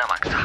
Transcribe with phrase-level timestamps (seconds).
[0.00, 0.38] na maksa.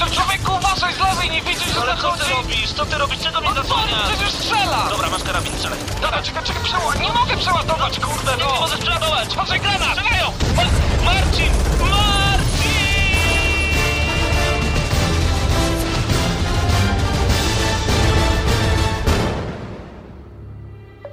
[0.00, 2.24] No człowieku, uważaj z lewej, nie widzisz, że Ale co zachodzi?
[2.24, 2.72] ty robisz?
[2.72, 3.18] Co ty robisz?
[3.18, 4.08] Czego mnie No co, zasłaniasz?
[4.12, 4.86] przecież strzela!
[4.90, 5.78] Dobra, masz karabin, strzelaj.
[6.02, 7.00] Dobra, czekaj, czekaj, przeładować.
[7.00, 8.60] Nie mogę przeładować, kurde, Nie no!
[8.60, 9.34] możesz przeładować!
[9.36, 9.98] Patrzaj, granat!
[9.98, 10.26] Strzelają!
[10.56, 11.52] Ma- Marcin!
[11.80, 12.80] Marcin!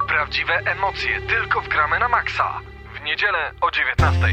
[0.07, 2.59] Prawdziwe emocje tylko w gramy na maksa.
[2.99, 4.27] W niedzielę o 19.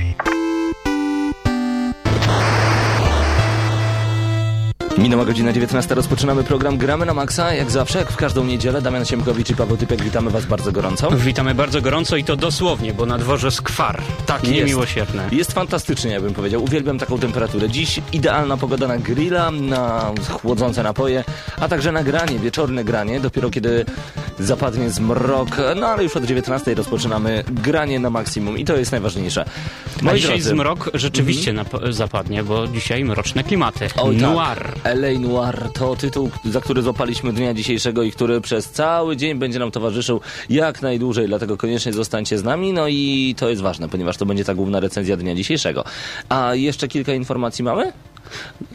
[4.99, 8.83] Minęła godzina 19, rozpoczynamy program Gramy na Maxa, jak zawsze, jak w każdą niedzielę.
[8.83, 11.11] Damian Siemkowicz i Paweł Typiak, witamy was bardzo gorąco.
[11.11, 14.03] Witamy bardzo gorąco i to dosłownie, bo na dworze skwar.
[14.27, 15.29] Tak Niemiłosierne.
[15.33, 16.65] Jest fantastycznie, ja bym powiedział.
[16.65, 17.71] Uwielbiam taką temperaturę.
[17.71, 21.25] Dziś idealna pogoda na grilla, na chłodzące napoje,
[21.61, 23.21] a także na granie, wieczorne granie.
[23.21, 23.85] Dopiero kiedy
[24.39, 29.45] zapadnie zmrok, no ale już od 19 rozpoczynamy granie na maksimum i to jest najważniejsze.
[30.01, 33.87] A Moi dzisiaj drodzy, zmrok rzeczywiście nap- zapadnie, bo dzisiaj mroczne klimaty.
[33.97, 34.23] Oj, tak.
[34.23, 34.73] Noir.
[34.85, 39.59] LA Noir to tytuł, za który złapaliśmy dnia dzisiejszego i który przez cały dzień będzie
[39.59, 42.73] nam towarzyszył jak najdłużej, dlatego koniecznie zostańcie z nami.
[42.73, 45.85] No i to jest ważne, ponieważ to będzie ta główna recenzja dnia dzisiejszego.
[46.29, 47.93] A jeszcze kilka informacji mamy?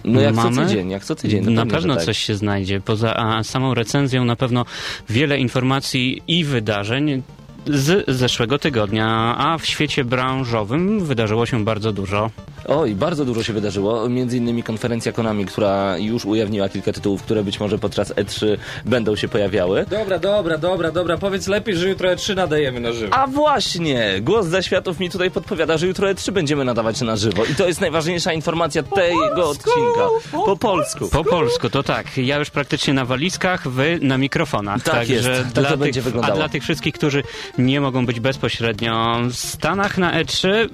[0.06, 0.56] No jak Mamy?
[0.56, 1.44] co tydzień, jak co tydzień.
[1.46, 2.06] no Na pewno tak.
[2.06, 2.82] coś się znajdzie.
[2.82, 4.66] Poza samą recenzją na pewno
[5.10, 7.24] wiele informacji i wydarzeń
[7.70, 12.30] z zeszłego tygodnia, a w świecie branżowym wydarzyło się bardzo dużo.
[12.68, 14.10] Oj, bardzo dużo się wydarzyło.
[14.10, 19.16] Między innymi konferencja Konami, która już ujawniła kilka tytułów, które być może podczas E3 będą
[19.16, 19.86] się pojawiały.
[19.90, 21.18] Dobra, dobra, dobra, dobra.
[21.18, 23.14] Powiedz lepiej, że jutro E3 nadajemy na żywo.
[23.14, 24.12] A właśnie!
[24.22, 27.46] Głos zaświatów mi tutaj podpowiada, że jutro E3 będziemy nadawać na żywo.
[27.46, 30.08] I to jest najważniejsza informacja tego odcinka.
[30.32, 31.10] Po polsku.
[31.10, 32.18] Po polsku, to tak.
[32.18, 34.84] Ja już praktycznie na walizkach, wy na mikrofonach.
[34.84, 35.28] Tak Także jest.
[35.28, 36.34] Tak dla to tych, będzie wyglądało.
[36.34, 37.24] A dla tych wszystkich, którzy
[37.60, 40.70] nie mogą być bezpośrednio w Stanach na E3,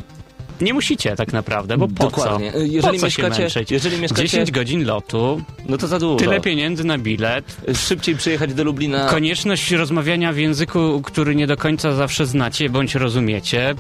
[0.62, 2.52] nie musicie tak naprawdę, bo po Dokładnie.
[2.52, 2.58] co?
[2.60, 3.72] Jeżeli po co się mieszkacie- męczyć?
[3.72, 6.16] jeżeli mieszkacie- 10 godzin lotu, No to za dużo.
[6.16, 9.06] tyle pieniędzy na bilet, Szybciej przyjechać do Lublina.
[9.06, 13.76] konieczność rozmawiania w języku, który nie do końca zawsze znacie bądź rozumiecie.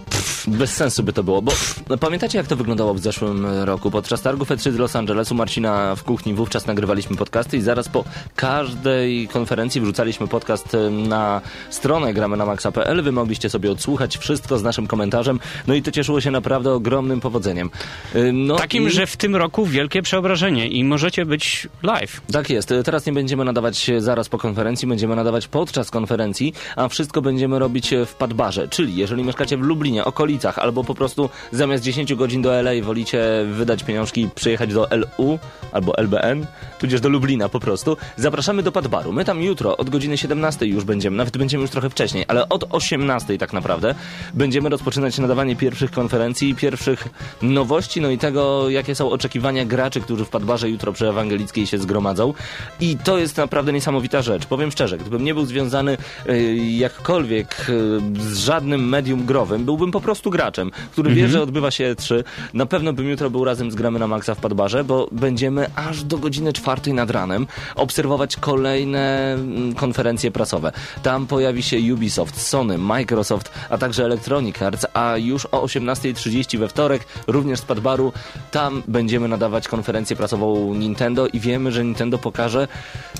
[0.47, 1.51] Bez sensu by to było, bo
[1.89, 3.91] no, pamiętacie jak to wyglądało w zeszłym roku?
[3.91, 8.03] Podczas targów E3 z Los Angelesu Marcina w kuchni wówczas nagrywaliśmy podcasty i zaraz po
[8.35, 13.01] każdej konferencji wrzucaliśmy podcast e, na stronę gramy na maxa.pl.
[13.03, 17.21] Wy mogliście sobie odsłuchać wszystko z naszym komentarzem, no i to cieszyło się naprawdę ogromnym
[17.21, 17.69] powodzeniem.
[18.15, 18.91] E, No Takim, i...
[18.91, 22.21] że w tym roku wielkie przeobrażenie i możecie być live.
[22.31, 22.73] Tak jest.
[22.85, 27.93] Teraz nie będziemy nadawać zaraz po konferencji, będziemy nadawać podczas konferencji, a wszystko będziemy robić
[28.05, 28.67] w Padbarze.
[28.67, 33.45] Czyli jeżeli mieszkacie w Lublinie, okolicach, albo po prostu zamiast 10 godzin do LA wolicie
[33.51, 35.39] wydać pieniążki i przyjechać do LU
[35.71, 36.45] albo LBN,
[36.79, 39.11] tudzież do Lublina po prostu, zapraszamy do Padbaru.
[39.11, 42.65] My tam jutro od godziny 17 już będziemy, nawet będziemy już trochę wcześniej, ale od
[42.69, 43.95] 18 tak naprawdę
[44.33, 47.07] będziemy rozpoczynać nadawanie pierwszych konferencji, pierwszych
[47.41, 51.77] nowości, no i tego, jakie są oczekiwania graczy, którzy w Padbarze jutro przy Ewangelickiej się
[51.77, 52.33] zgromadzą.
[52.79, 54.45] I to jest naprawdę niesamowita rzecz.
[54.45, 55.97] Powiem szczerze, gdybym nie był związany
[56.29, 61.71] y, jakkolwiek y, z żadnym medium growym, byłbym po prostu graczem, który wie, że odbywa
[61.71, 62.23] się E3.
[62.53, 66.03] Na pewno bym jutro był razem z Gramy na Maxa w Padbarze, bo będziemy aż
[66.03, 70.71] do godziny czwartej nad ranem obserwować kolejne mm, konferencje prasowe.
[71.03, 76.67] Tam pojawi się Ubisoft, Sony, Microsoft, a także Electronic Arts, a już o 18.30 we
[76.67, 78.13] wtorek, również z Padbaru,
[78.51, 82.67] tam będziemy nadawać konferencję prasową Nintendo i wiemy, że Nintendo pokaże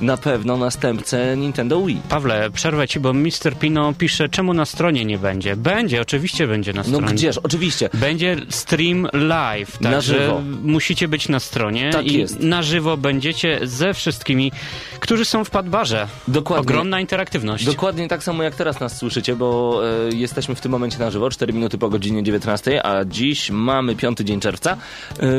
[0.01, 2.01] na pewno następcę Nintendo Wii.
[2.09, 3.55] Pawle, przerwę ci, bo Mr.
[3.59, 5.55] Pino pisze, czemu na stronie nie będzie.
[5.55, 7.13] Będzie, oczywiście będzie na No stronie.
[7.13, 7.89] gdzież, oczywiście.
[7.93, 10.41] Będzie stream live, Na także żywo.
[10.63, 12.39] musicie być na stronie Tak i jest.
[12.39, 14.51] na żywo będziecie ze wszystkimi,
[14.99, 16.07] którzy są w Padbarze.
[16.27, 16.61] Dokładnie.
[16.61, 17.65] Ogromna interaktywność.
[17.65, 19.81] Dokładnie tak samo jak teraz nas słyszycie, bo
[20.11, 23.95] e, jesteśmy w tym momencie na żywo, 4 minuty po godzinie 19, a dziś mamy
[23.95, 24.77] piąty dzień czerwca.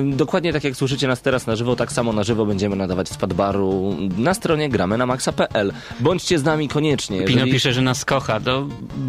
[0.05, 3.17] Dokładnie tak jak słyszycie nas teraz na żywo, tak samo na żywo będziemy nadawać z
[3.17, 5.73] Padbaru na stronie gramy na maxa.pl.
[6.01, 7.19] Bądźcie z nami koniecznie.
[7.19, 8.41] Pino jeżeli- pisze, że nas kocha.
[8.41, 8.67] To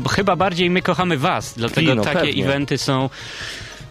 [0.09, 2.43] chyba bardziej my kochamy was, dlatego Pino, takie pewnie.
[2.45, 3.09] eventy są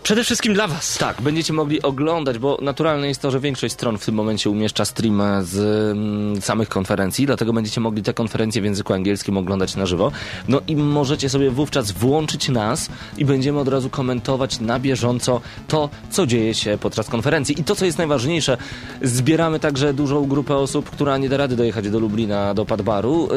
[0.06, 0.99] przede wszystkim dla was.
[0.99, 4.84] Tak, będziecie mogli oglądać, bo naturalne jest to, że większość stron w tym momencie umieszcza
[4.84, 5.57] streama z
[5.97, 10.13] mm, samych konferencji, dlatego będziecie mogli te konferencje w języku angielskim oglądać na żywo.
[10.48, 12.89] No i możecie sobie wówczas włączyć nas
[13.19, 17.60] i będziemy od razu komentować na bieżąco to, co dzieje się podczas konferencji.
[17.60, 18.57] I to, co jest najważniejsze,
[19.03, 23.28] zbieramy także dużą grupę osób, która nie da rady dojechać do Lublina, do Padbaru.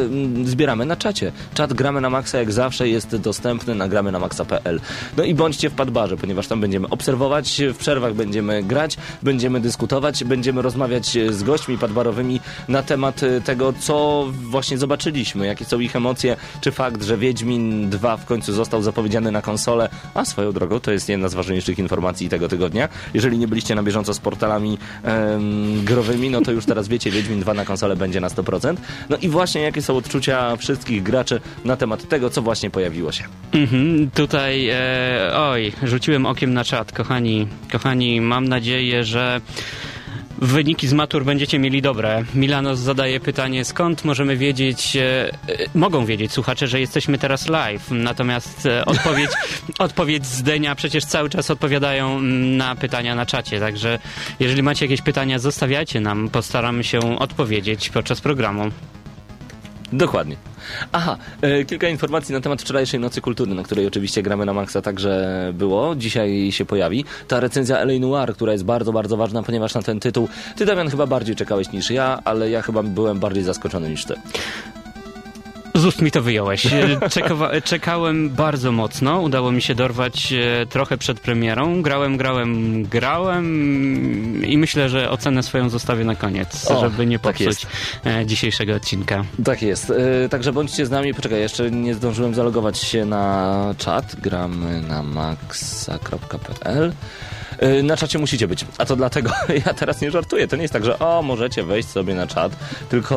[0.45, 1.31] Zbieramy na czacie.
[1.53, 4.81] Czat Gramy na Maxa jak zawsze jest dostępny na gramy na maxa.pl.
[5.17, 10.23] No i bądźcie w Padbarze, ponieważ tam będziemy obserwować, w przerwach będziemy grać, będziemy dyskutować,
[10.23, 15.95] będziemy rozmawiać z gośćmi padbarowymi na temat e, tego, co właśnie zobaczyliśmy, jakie są ich
[15.95, 20.79] emocje, czy fakt, że Wiedźmin 2 w końcu został zapowiedziany na konsolę, a swoją drogą
[20.79, 22.89] to jest jedna z ważniejszych informacji tego tygodnia.
[23.13, 27.39] Jeżeli nie byliście na bieżąco z portalami em, growymi, no to już teraz wiecie, Wiedźmin
[27.39, 28.75] 2 na konsolę będzie na 100%.
[29.09, 33.23] No i właśnie jakie są odczucia wszystkich graczy na temat tego, co właśnie pojawiło się.
[33.51, 39.41] Mhm, tutaj, e, oj, rzuciłem okiem na czat, kochani, kochani, mam nadzieję, że
[40.41, 42.23] wyniki z matur będziecie mieli dobre.
[42.35, 45.31] Milanos zadaje pytanie, skąd możemy wiedzieć, e, e,
[45.75, 49.29] mogą wiedzieć słuchacze, że jesteśmy teraz live, natomiast e, odpowiedź,
[49.79, 53.99] odpowiedź z Denia przecież cały czas odpowiadają mm, na pytania na czacie, także
[54.39, 58.71] jeżeli macie jakieś pytania, zostawiajcie nam, postaramy się odpowiedzieć podczas programu.
[59.93, 60.35] Dokładnie.
[60.91, 64.81] Aha, e, kilka informacji na temat wczorajszej Nocy Kultury, na której oczywiście gramy na Maxa
[64.81, 65.95] także było.
[65.95, 67.05] Dzisiaj się pojawi.
[67.27, 67.99] Ta recenzja L.A.
[67.99, 71.71] Noir, która jest bardzo, bardzo ważna, ponieważ na ten tytuł ty, Damian, chyba bardziej czekałeś
[71.71, 74.15] niż ja, ale ja chyba byłem bardziej zaskoczony niż ty.
[75.79, 76.67] Z ust mi to wyjąłeś.
[77.63, 79.19] Czekałem bardzo mocno.
[79.19, 81.81] Udało mi się dorwać e, trochę przed premierą.
[81.81, 83.45] Grałem, grałem, grałem
[84.45, 87.67] i myślę, że ocenę swoją zostawię na koniec, O, żeby nie tak popsuć
[88.05, 89.23] e, dzisiejszego odcinka.
[89.45, 89.89] Tak jest.
[90.25, 91.13] E, Także bądźcie z nami.
[91.13, 94.15] Poczekaj, jeszcze nie zdążyłem zalogować się na czat.
[94.21, 96.93] Gramy na maxa.pl.
[97.59, 98.65] E, Na czacie musicie być.
[98.77, 99.31] A to dlatego,
[99.65, 100.47] ja teraz nie żartuję.
[100.47, 102.51] To nie jest tak, że o, możecie wejść sobie na czat,
[102.89, 103.15] tylko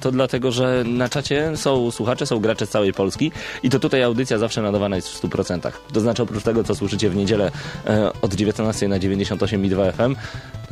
[0.00, 3.32] to dlatego, że na czacie są słuchacze, są gracze z całej Polski
[3.62, 5.70] i to tutaj audycja zawsze nadawana jest w 100%.
[5.92, 7.50] To znaczy oprócz tego, co słyszycie w niedzielę
[7.86, 10.16] e, od 19 na 98 i 2 FM,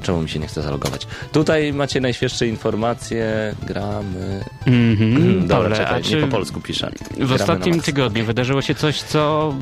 [0.02, 1.06] czemu mi się nie chce zalogować?
[1.32, 4.44] Tutaj macie najświeższe informacje, gramy...
[4.66, 5.16] Mhm.
[5.16, 6.90] Mm, Dobra, Pawle, czekaj, nie po polsku piszę.
[7.20, 9.54] w ostatnim tygodniu wydarzyło się coś, co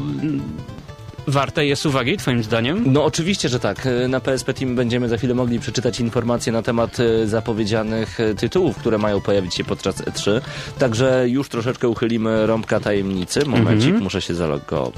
[1.26, 2.82] warte jest uwagi, twoim zdaniem?
[2.86, 3.88] No oczywiście, że tak.
[4.08, 8.76] Na PSP Team będziemy za chwilę mogli przeczytać informacje na temat e, zapowiedzianych e, tytułów,
[8.76, 10.40] które mają pojawić się podczas E3.
[10.78, 13.46] Także już troszeczkę uchylimy rąbka tajemnicy.
[13.46, 14.02] Momencik, Mhm.
[14.04, 14.94] muszę się zalogować.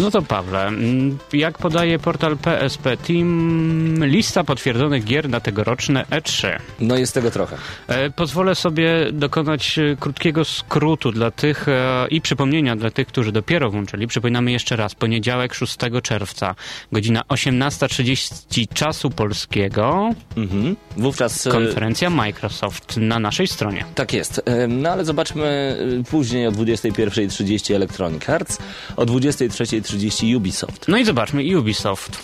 [0.00, 6.58] No to Pawle, mm, jak podaje portal PSP Team, lista potwierdzonych gier na tegoroczne E3.
[6.80, 7.56] No jest tego trochę.
[7.88, 13.32] E, Pozwolę sobie dokonać e, krótkiego skrótu dla tych e, i przypomnienia dla tych, którzy
[13.32, 14.06] dopiero włączyli.
[14.06, 16.54] Przypominamy jeszcze raz, poniedziałek 6 czerwca,
[16.92, 20.76] godzina 18.30 czasu polskiego, Mhm.
[20.96, 21.48] Wówczas...
[21.52, 23.84] konferencja Microsoft na naszej stronie.
[23.94, 24.42] Tak jest.
[24.68, 25.76] No ale zobaczmy
[26.10, 28.58] później o 21.30 Electronic Arts,
[28.96, 30.88] o 23.30 Ubisoft.
[30.88, 32.18] No i zobaczmy, Ubisoft.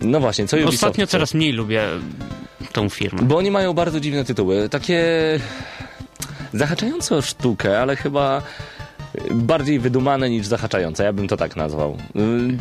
[0.00, 0.74] No właśnie, co Ubisoft?
[0.74, 1.82] Ostatnio coraz mniej lubię
[2.72, 3.22] tą firmę.
[3.22, 4.68] Bo oni mają bardzo dziwne tytuły.
[4.68, 5.04] Takie
[6.52, 8.42] zahaczające o sztukę, ale chyba
[9.30, 11.04] bardziej wydumane niż zahaczające.
[11.04, 11.96] Ja bym to tak nazwał.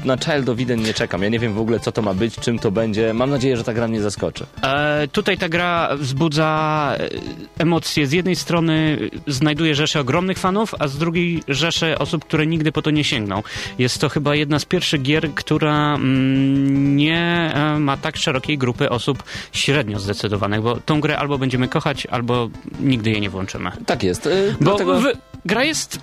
[0.05, 1.23] Na Child of Eden nie czekam.
[1.23, 3.13] Ja nie wiem w ogóle, co to ma być, czym to będzie.
[3.13, 4.45] Mam nadzieję, że ta gra mnie zaskoczy.
[4.63, 7.09] E, tutaj ta gra wzbudza e,
[7.57, 8.07] emocje.
[8.07, 8.97] Z jednej strony
[9.27, 13.43] znajduje rzeszę ogromnych fanów, a z drugiej rzeszę osób, które nigdy po to nie sięgną.
[13.79, 18.89] Jest to chyba jedna z pierwszych gier, która mm, nie e, ma tak szerokiej grupy
[18.89, 19.23] osób
[19.53, 22.49] średnio zdecydowanych, bo tą grę albo będziemy kochać, albo
[22.79, 23.71] nigdy jej nie włączymy.
[23.85, 24.25] Tak jest.
[24.25, 24.99] Y, Bo Dlatego...
[24.99, 25.13] wy,
[25.45, 25.99] gra jest...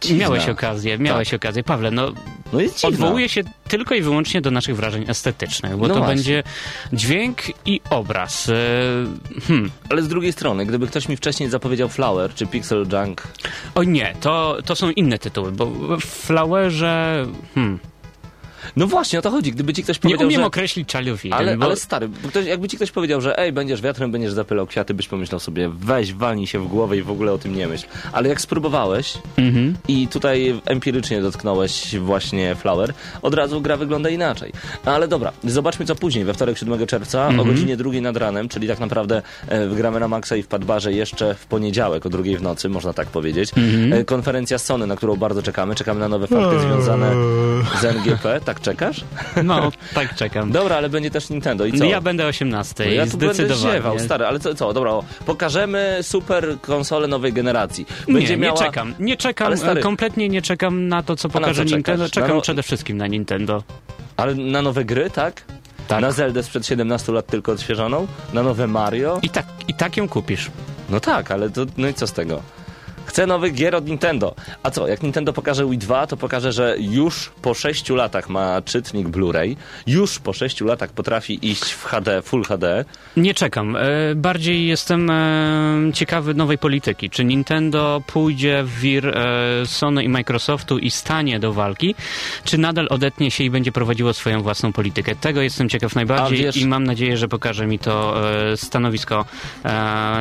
[0.00, 0.18] Dziwna.
[0.24, 1.62] Miałeś okazję, miałeś okazję.
[1.64, 2.12] Pawle, no
[2.52, 2.88] No jest dziwna.
[2.88, 6.14] odwołuje się tylko i wyłącznie do naszych wrażeń estetycznych, bo No to właśnie.
[6.14, 6.42] będzie
[6.92, 7.36] dźwięk
[7.66, 8.48] i obraz.
[8.48, 8.52] E,
[9.46, 9.70] Hmm.
[9.90, 13.22] Ale z drugiej strony, gdyby ktoś mi wcześniej zapowiedział Flower czy Pixel Junk,
[13.74, 15.66] O nie, to, to są inne tytuły, bo
[16.00, 17.26] w Flowerze...
[17.54, 17.78] Hmm,
[18.76, 19.52] no właśnie o to chodzi.
[19.52, 20.46] Gdyby ci ktoś nie powiedział, umiem że...
[20.46, 24.12] określić Eden, Ale, bo ale stary, ktoś, jakby ci ktoś powiedział, że ej, będziesz wiatrem,
[24.12, 27.38] będziesz zapylał kwiaty, byś pomyślał sobie, weź, walnij się w głowę i w ogóle o
[27.38, 27.86] tym nie myśl.
[28.12, 29.74] Ale jak spróbowałeś Mhm.
[29.88, 32.92] i tutaj empirycznie dotknąłeś właśnie Flower,
[33.22, 34.52] od razu gra wygląda inaczej.
[34.84, 37.48] Ale dobra, zobaczmy co później, we wtorek 7 czerwca o Mhm.
[37.48, 41.34] godzinie drugiej nad ranem, czyli tak naprawdę e, gramy na Maxa i w Padbarze jeszcze
[41.34, 43.50] w poniedziałek o drugiej w nocy, można tak powiedzieć.
[43.56, 43.92] Mhm.
[43.92, 47.12] E, konferencja Sony, na którą bardzo czekamy, czekamy na nowe fakty związane
[47.80, 49.04] z NGP, tak czekasz?
[49.44, 50.52] No, tak czekam.
[50.58, 51.84] Dobra, ale będzie też Nintendo i co?
[51.84, 53.74] Ja będę 18, No ja tu będę zdecydowanie.
[53.74, 57.86] ziewał, stary, ale co, co, dobra, o, pokażemy super konsolę nowej generacji.
[58.08, 58.60] Będzie nie, miała...
[58.60, 58.94] nie czekam.
[59.00, 61.74] Nie czekam, Ale stary- kompletnie nie czekam na to, co pokaże co?
[61.74, 62.08] Nintendo.
[62.08, 63.62] Czekam no- przede wszystkim na Nintendo.
[64.16, 65.42] Ale na nowe gry, tak?
[65.88, 66.00] Tak.
[66.02, 68.06] Na Zeldę sprzed 17 lat tylko odświeżoną?
[68.32, 69.18] Na nowe Mario?
[69.22, 70.50] I tak, I tak ją kupisz.
[70.90, 72.42] No tak, ale to, no i co z tego?
[73.08, 74.34] Chcę nowych gier od Nintendo.
[74.62, 78.62] A co, jak Nintendo pokaże Wii 2, to pokaże, że już po 6 latach ma
[78.62, 82.84] czytnik Blu-ray, już po 6 latach potrafi iść w HD, Full HD.
[83.16, 83.76] Nie czekam.
[83.76, 83.80] E,
[84.14, 87.10] Bardziej jestem e, ciekawy nowej polityki.
[87.10, 91.94] Czy Nintendo pójdzie w wir e, Sony i Microsoftu i stanie do walki,
[92.44, 95.14] czy nadal odetnie się i będzie prowadziło swoją własną politykę?
[95.16, 98.20] Tego jestem ciekaw najbardziej wiesz- i mam nadzieję, że pokaże mi to
[98.56, 99.24] stanowisko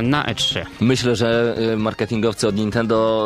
[0.04, 0.66] na E3.
[0.82, 2.77] Myślę, że marketingowcy od Nintendo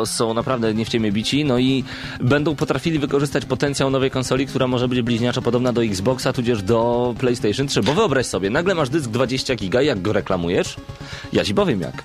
[0.06, 1.84] są naprawdę nie w ciemię bici, no i
[2.20, 7.14] będą potrafili wykorzystać potencjał nowej konsoli, która może być bliźniaczo podobna do Xboxa, tudzież do
[7.18, 7.82] PlayStation 3.
[7.82, 10.76] Bo wyobraź sobie, nagle masz dysk 20 giga, jak go reklamujesz?
[11.32, 12.02] Ja ci powiem jak.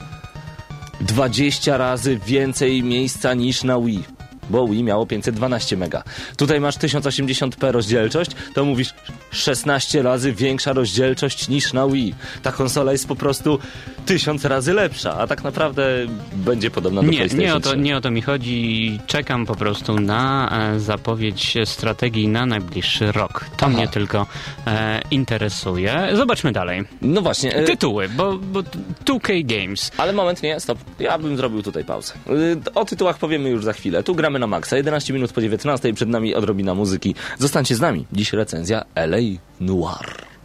[1.02, 4.17] 20 razy więcej miejsca niż na Wii.
[4.50, 6.04] Bo Wii miało 512 mega.
[6.38, 8.94] Tutaj masz 1080p rozdzielczość, to mówisz
[9.32, 12.16] 16 razy większa rozdzielczość niż na Wii.
[12.44, 13.60] Ta konsola jest po prostu
[14.06, 15.88] 1000 razy lepsza, a tak naprawdę
[16.34, 17.78] będzie podobna do Nie, PlayStation nie o, to, 3.
[17.78, 19.00] nie o to mi chodzi.
[19.08, 23.46] Czekam po prostu na e, zapowiedź strategii na najbliższy rok.
[23.58, 23.70] To Aha.
[23.78, 24.26] mnie tylko
[24.68, 26.10] e, interesuje.
[26.14, 26.84] Zobaczmy dalej.
[27.02, 27.56] No właśnie.
[27.56, 28.60] e, Tytuły, bo, bo
[29.06, 29.92] 2K Games.
[29.98, 30.80] Ale moment, nie, stop.
[31.00, 32.14] Ja bym zrobił tutaj pauzę.
[32.30, 34.04] Y, O tytułach powiemy już za chwilę.
[34.04, 34.78] Tu gramy na maksa.
[34.78, 37.16] 11 minut po 19, przed nami odrobina muzyki.
[37.38, 38.06] Zostańcie z nami.
[38.14, 39.18] Dziś recenzja LA
[39.60, 40.37] Noir.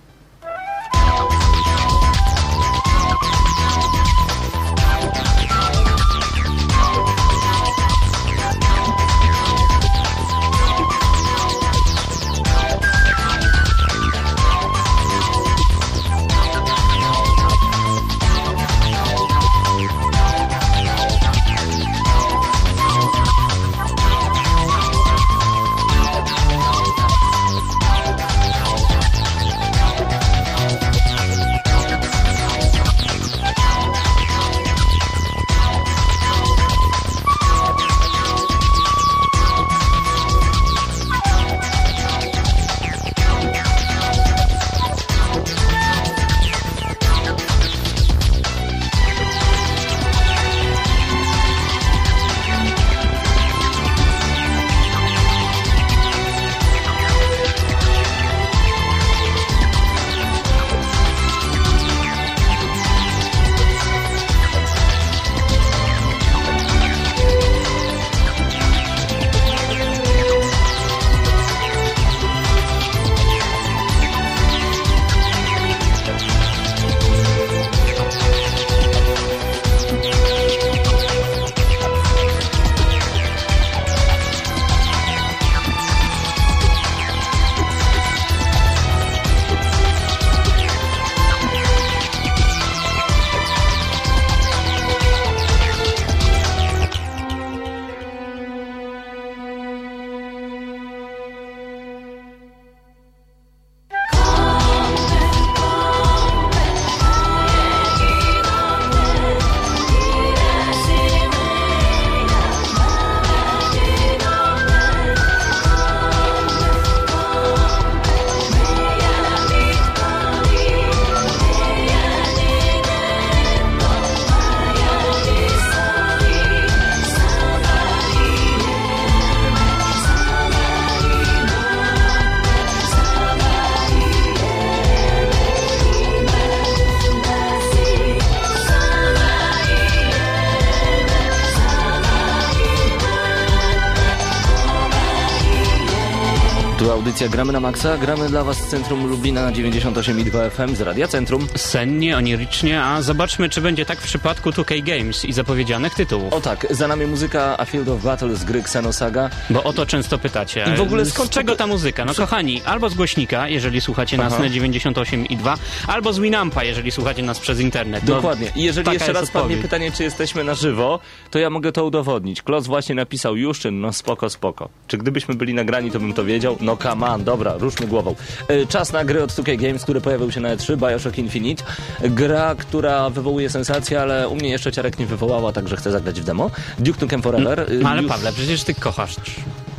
[147.02, 147.99] Audycja Gramy na Maxa.
[147.99, 151.47] Gramy dla Was z Centrum Lublina na 98,2 FM z Radia Centrum.
[151.56, 156.32] Sennie, onirycznie, a zobaczmy, czy będzie tak w przypadku 2K Games i zapowiedzianych tytułów.
[156.32, 159.30] O tak, za nami muzyka A Field of Battle z gry Xenosaga.
[159.50, 160.64] Bo o to często pytacie.
[160.75, 162.04] I w ogóle z skąd czego to- ta muzyka?
[162.04, 164.42] No kochani, albo z głośnika, jeżeli słuchacie nas Aha.
[164.42, 165.56] na 98,2,
[165.87, 168.02] albo z Winampa, jeżeli słuchacie nas przez internet.
[168.09, 168.52] No, Dokładnie.
[168.56, 169.62] I jeżeli jeszcze raz padnie odpowiedź.
[169.62, 170.99] pytanie, czy jesteśmy na żywo,
[171.30, 172.42] to ja mogę to udowodnić.
[172.42, 174.68] Klos właśnie napisał Juszczyn, no spoko, spoko.
[174.87, 176.56] Czy gdybyśmy byli nagrani, to bym to wiedział?
[176.61, 178.14] No come on, dobra, ruszmy głową.
[178.49, 181.64] E, Czas na gry od 2K Games, który pojawił się na E3, Bioshock Infinite.
[182.04, 186.25] Gra, która wywołuje sensację, ale u mnie jeszcze ciarek nie wywołała, także chcę zagrać w
[186.25, 186.50] demo.
[186.78, 187.61] Duke Nukem Forever.
[187.61, 189.16] e, No, ale już- Pawle, przecież ty kochasz.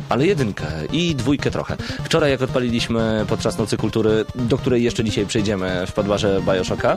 [0.08, 1.76] ale jedynkę i dwójkę trochę.
[2.04, 6.96] Wczoraj jak odpaliliśmy podczas Nocy Kultury, do której jeszcze dzisiaj przejdziemy w podbarze Bioshocka,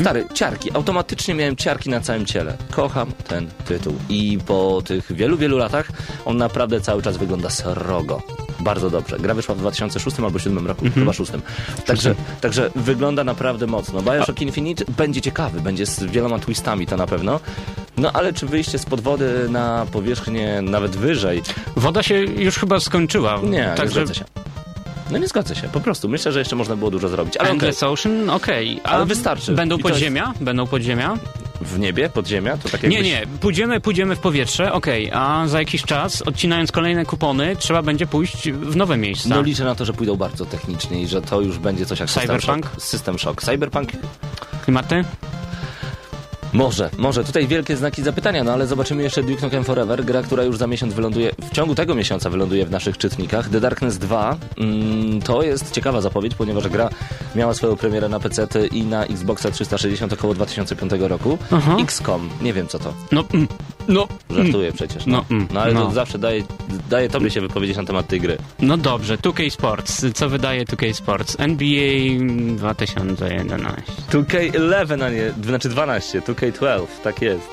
[0.00, 0.70] stary, ciarki.
[0.74, 2.56] Automatycznie miałem ciarki na całym ciele.
[2.70, 3.94] Kocham ten tytuł.
[4.08, 5.88] I po tych wielu, wielu latach
[6.24, 8.22] on naprawdę cały czas wygląda srogo.
[8.60, 9.16] Bardzo dobrze.
[9.18, 11.44] Gra wyszła w 2006 albo 2007 roku, chyba 2006.
[11.86, 14.02] Także, także wygląda naprawdę mocno.
[14.02, 17.40] Bioshock Infinite będzie ciekawy, będzie z wieloma twistami to na pewno.
[17.96, 21.42] No ale czy wyjście spod wody na powierzchnię nawet wyżej?
[21.76, 23.40] Woda się już chyba skończyła.
[23.42, 24.24] Nie, nie Także zgodzę się.
[25.10, 26.08] No nie zgodzę się, po prostu.
[26.08, 27.36] Myślę, że jeszcze można było dużo zrobić.
[27.36, 28.80] Ale Endless Ocean, okej.
[28.84, 29.52] A Ale wystarczy.
[29.52, 30.32] Będą I to jest- podziemia?
[30.40, 31.18] Będą podziemia?
[31.66, 33.02] W niebie, podziemia, to tak jakbyś...
[33.02, 37.82] Nie, nie, pójdziemy, pójdziemy w powietrze, okej, a za jakiś czas, odcinając kolejne kupony, trzeba
[37.82, 39.28] będzie pójść w nowe miejsca.
[39.28, 42.10] No liczę na to, że pójdą bardzo technicznie i że to już będzie coś jak
[42.10, 42.66] System Cyberpunk?
[42.66, 42.82] Shock.
[42.82, 43.42] System Shock.
[43.42, 43.90] Cyberpunk?
[44.64, 45.04] Klimaty?
[46.56, 47.24] Może, może.
[47.24, 50.66] Tutaj wielkie znaki zapytania, no ale zobaczymy jeszcze Duke Nukem Forever, gra, która już za
[50.66, 53.48] miesiąc wyląduje, w ciągu tego miesiąca wyląduje w naszych czytnikach.
[53.48, 56.88] The Darkness 2 mm, to jest ciekawa zapowiedź, ponieważ gra
[57.34, 61.38] miała swoją premierę na PC i na Xboxa 360 około 2005 roku.
[61.50, 61.76] Aha.
[61.80, 62.94] XCOM, nie wiem co to.
[63.12, 63.48] No, mm,
[63.88, 65.06] no, Żartuję przecież.
[65.06, 65.86] No, No, mm, no ale no.
[65.86, 66.42] to zawsze daje,
[66.90, 68.38] daje tobie się wypowiedzieć na temat tej gry.
[68.60, 70.04] no dobrze, 2K Sports.
[70.14, 71.36] Co wydaje 2K Sports?
[71.40, 72.18] NBA
[72.56, 73.82] 2011.
[74.10, 77.48] 2K11, a nie, znaczy 12, 2K12, tak jest.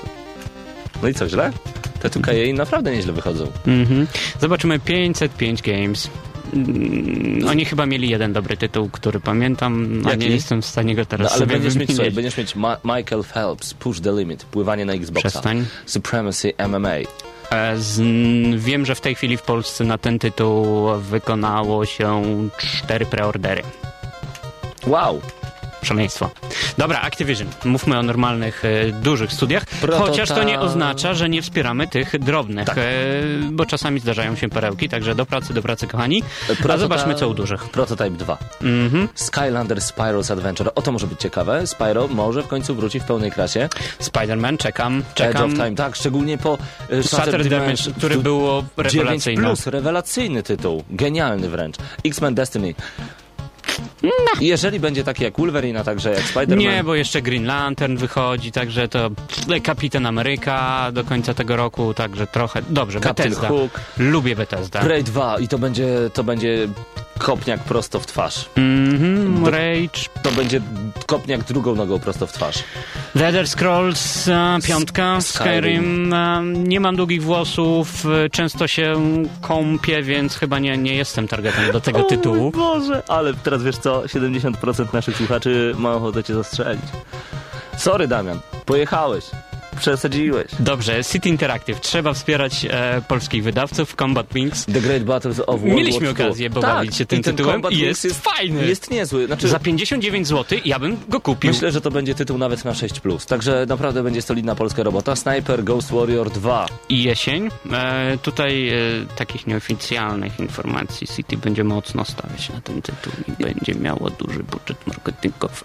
[1.02, 1.52] No i co, źle?
[2.00, 3.52] Te 2K naprawdę nieźle wychodzą.
[3.66, 4.06] Mhm.
[4.40, 6.10] Zobaczymy 505 Games.
[6.54, 10.32] Mm, Oni chyba mieli jeden dobry tytuł, który pamiętam, a nie Jaki?
[10.34, 13.74] jestem w stanie go No teraz ale sobie będziesz mieć, będziesz mieć Ma Michael Phelps,
[13.74, 15.28] Push the Limit, pływanie na Xboxa.
[15.28, 15.64] Przestań.
[15.86, 16.90] Supremacy MMA.
[17.50, 18.00] E, Z,
[18.60, 22.22] wiem, że w tej chwili w Polsce na ten tytuł wykonało się
[22.56, 23.62] cztery preordery.
[24.86, 25.20] Wow!
[25.84, 26.30] Szaleństwo.
[26.78, 27.48] Dobra, Activision.
[27.64, 29.64] Mówmy o normalnych, e, dużych studiach.
[29.64, 32.78] Prototyp- Chociaż to nie oznacza, że nie wspieramy tych drobnych, Tak.
[32.78, 32.82] e,
[33.50, 36.22] bo czasami zdarzają się perełki, także do pracy, do pracy, kochani.
[36.74, 37.64] A zobaczmy, co u dużych.
[37.64, 38.38] Prototype 2.
[38.62, 39.08] Mhm.
[39.14, 40.70] Skylander Spyro's Adventure.
[40.74, 41.66] O, to może być ciekawe.
[41.66, 43.68] Spyro może w końcu wróci w pełnej krasie.
[44.00, 45.44] Spider-Man, czekam, Edge czekam.
[45.44, 46.58] of Time, tak, szczególnie po
[46.90, 49.42] e, Shattered Dimension, który było 9 rewelacyjny.
[49.42, 50.84] plus, rewelacyjny tytuł.
[50.90, 51.76] Genialny wręcz.
[52.04, 52.74] X-Men Destiny.
[54.40, 56.56] Jeżeli będzie taki jak Wolverine, a także jak Spider-Man.
[56.56, 61.94] Nie, bo jeszcze Green Lantern wychodzi, także to pff, Kapitan Ameryka do końca tego roku,
[61.94, 62.62] także trochę...
[62.70, 63.48] Dobrze, Captain Bethesda.
[63.48, 63.80] Hook.
[63.98, 64.80] Lubię Bethesda.
[64.80, 66.68] Prey 2 i to będzie, to będzie
[67.18, 68.50] kopniak prosto w twarz.
[68.56, 70.60] Mhm, Rage, To będzie
[71.06, 72.64] kopniak drugą nogą prosto w twarz.
[73.18, 75.52] The Elder Scrolls, e, piątka, Skyrim.
[75.52, 76.12] Skyrim.
[76.14, 78.94] E, nie mam długich włosów, e, często się
[79.40, 82.50] kąpię, więc chyba nie, nie jestem targetem do tego tytułu.
[82.50, 86.84] Boże, ale teraz wiesz co, 70% naszych słuchaczy ma ochotę cię zastrzelić.
[87.76, 89.24] Sorry Damian, pojechałeś,
[89.74, 90.46] przesadziłeś.
[90.60, 91.80] Dobrze, City Interactive.
[91.80, 93.94] Trzeba wspierać e, polskich wydawców.
[93.94, 94.66] Combat Wings.
[94.66, 96.26] The Great Battles of World Mieliśmy War II.
[96.26, 98.66] okazję pobawić tak, się tym i ten tytułem Combat i Wings jest fajny.
[98.66, 99.26] Jest niezły.
[99.26, 101.50] Znaczy, Za 59 zł ja bym go kupił.
[101.50, 103.26] Myślę, że to będzie tytuł nawet na 6+.
[103.28, 105.16] Także naprawdę będzie solidna polska robota.
[105.16, 106.66] Sniper Ghost Warrior 2.
[106.88, 107.48] I jesień.
[107.72, 108.74] E, tutaj e,
[109.16, 114.86] takich nieoficjalnych informacji City będzie mocno stawiać na ten tytuł i będzie miało duży budżet
[114.86, 115.64] marketingowy.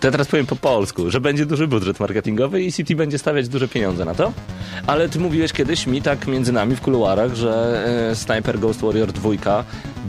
[0.00, 3.48] To ja teraz powiem po polsku, że będzie duży budżet marketingowy i City będzie stawiać
[3.48, 4.32] duże pieniądze na to.
[4.86, 9.12] Ale ty mówiłeś kiedyś mi tak między nami w kuluarach, że e, Sniper Ghost Warrior
[9.12, 9.30] 2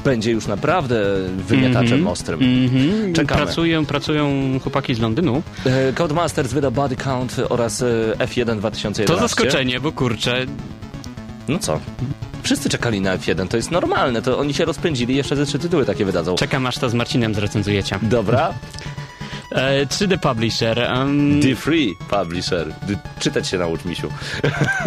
[0.04, 1.04] będzie już naprawdę
[1.48, 2.08] wymiataczem Mhm.
[2.08, 2.40] ostrym.
[2.66, 3.14] Mhm.
[3.14, 3.42] Czekamy.
[3.46, 4.32] Pracują, pracują
[4.64, 5.44] chłopaki z Londynu.
[5.66, 7.86] E, Codemasters wyda Body Count oraz e,
[8.18, 9.06] F1 2011.
[9.06, 10.46] To zaskoczenie, bo kurczę,
[11.48, 11.80] No co?
[12.44, 15.86] Wszyscy czekali na F1, to jest normalne, to oni się rozpędzili, jeszcze ze trzy tytuły
[15.86, 16.36] takie wydadzą.
[16.36, 18.00] czekam aż to z Marcinem zrecenzujecie.
[18.02, 18.54] Dobra.
[19.52, 20.80] E, 3D Publisher.
[20.80, 22.68] em, The Free Publisher.
[22.88, 24.10] D- czytać się naucz, misiu.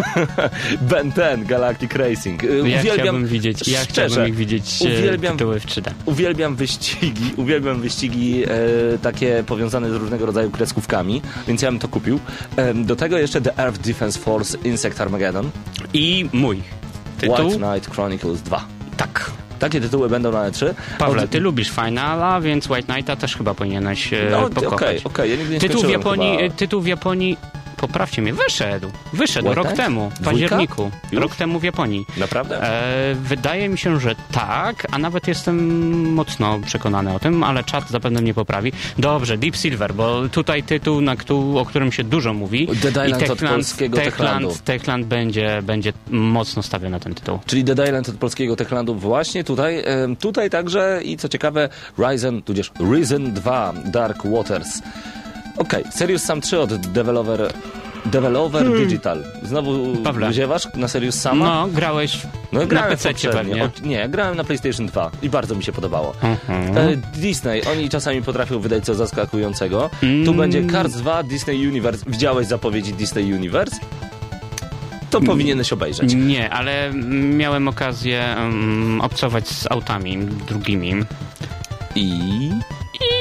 [0.81, 2.43] ben 10, Galactic Racing.
[2.43, 5.91] E, ja Uwielbiam, chciałbym widzieć, ja szczerze, chciałbym ich widzieć e, uwielbiam- tytuły w 3D.
[6.05, 8.47] uwielbiam wyścigi, uwielbiam wyścigi e,
[9.01, 12.19] takie powiązane z różnego rodzaju kreskówkami, więc ja bym to kupił.
[12.55, 15.49] E, do tego jeszcze The Earth Defense Force Insect Armageddon.
[15.93, 16.61] I mój
[17.19, 17.35] tytuł.
[17.47, 18.65] White Knight Chronicles 2.
[18.97, 19.31] Tak.
[19.59, 20.73] Takie tytuły będą na E3.
[20.99, 25.03] Pawle, Od- ty lubisz Finala, więc White Knighta też chyba powinieneś e, No, okej, pokochać.
[25.05, 26.43] okej, ja nigdy nie Tytuł w Japonii, chyba.
[26.43, 27.37] e, tytuł w Japonii,
[27.75, 28.87] poprawcie mnie, wyszedł.
[29.13, 29.83] Wyszedł White rok Knight?
[29.85, 30.91] temu, w październiku.
[31.11, 31.21] Już?
[31.21, 32.05] Rok temu w Japonii.
[32.17, 32.61] Naprawdę?
[32.63, 35.57] E, wydaje mi się, że tak, a nawet jestem
[36.13, 38.71] mocno przekonany o tym, ale czat zapewne mnie poprawi.
[38.97, 42.67] Dobrze, Deep Silver, bo tutaj tytuł, na któ- o którym się dużo mówi.
[42.67, 44.47] Dead Island od polskiego Techlandu.
[44.47, 47.39] Techland, Techland będzie, będzie mocno stawiał na ten tytuł.
[47.45, 49.83] Czyli Dead Island od polskiego Techlandu właśnie tutaj.
[50.19, 54.81] tutaj także i co ciekawe Ryzen, tudzież Risen 2 Dark Waters.
[55.57, 57.53] Okej, Serious Sam 3 od Developer,
[58.05, 59.23] Developer Digital.
[59.43, 60.29] Znowu Pawle.
[60.29, 61.45] wziewasz na Serious Sama?
[61.45, 62.17] No, grałeś
[62.51, 63.37] No, na grałem PC poprzednio.
[63.39, 63.63] pewnie.
[63.63, 66.13] O, nie, grałem na PlayStation 2 i bardzo mi się podobało.
[66.21, 66.77] Mhm.
[66.77, 69.89] E, Disney, oni czasami potrafią wydać coś zaskakującego.
[69.99, 70.37] Tu Mm.
[70.37, 72.05] będzie Cars 2 Disney Universe.
[72.07, 73.75] Widziałeś zapowiedzi Disney Universe?
[75.09, 76.13] To powinieneś obejrzeć.
[76.15, 76.91] Nie, ale
[77.33, 80.93] miałem okazję um, obcować z autami drugimi.
[81.95, 82.51] I...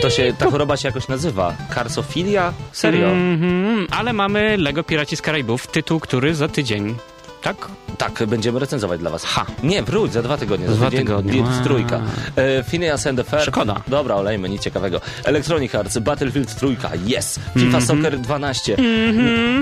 [0.05, 1.55] To się, ta choroba się jakoś nazywa.
[1.75, 2.53] Karsofilia?
[2.73, 3.07] Serio?
[3.09, 6.97] Mhm, ale mamy Lego Piraci z Karaibów, tytuł, który za tydzień.
[7.45, 7.57] Tak?
[7.99, 9.25] Tak, będziemy recenzować dla was.
[9.25, 9.47] Ha.
[9.63, 10.67] Nie, wróć, za dwa tygodnie.
[10.69, 11.43] Za dwa tydzień, tygodnie.
[11.65, 12.01] Trójka.
[12.37, 13.43] E, Phineas and the Ferb.
[13.43, 13.81] Szkoda.
[13.89, 15.01] Dobra, olejmy, nic ciekawego.
[15.25, 17.41] Electronic Arts, Battlefield trójka, yes.
[17.55, 17.83] FIFA Mhm.
[17.83, 18.77] Soccer 12.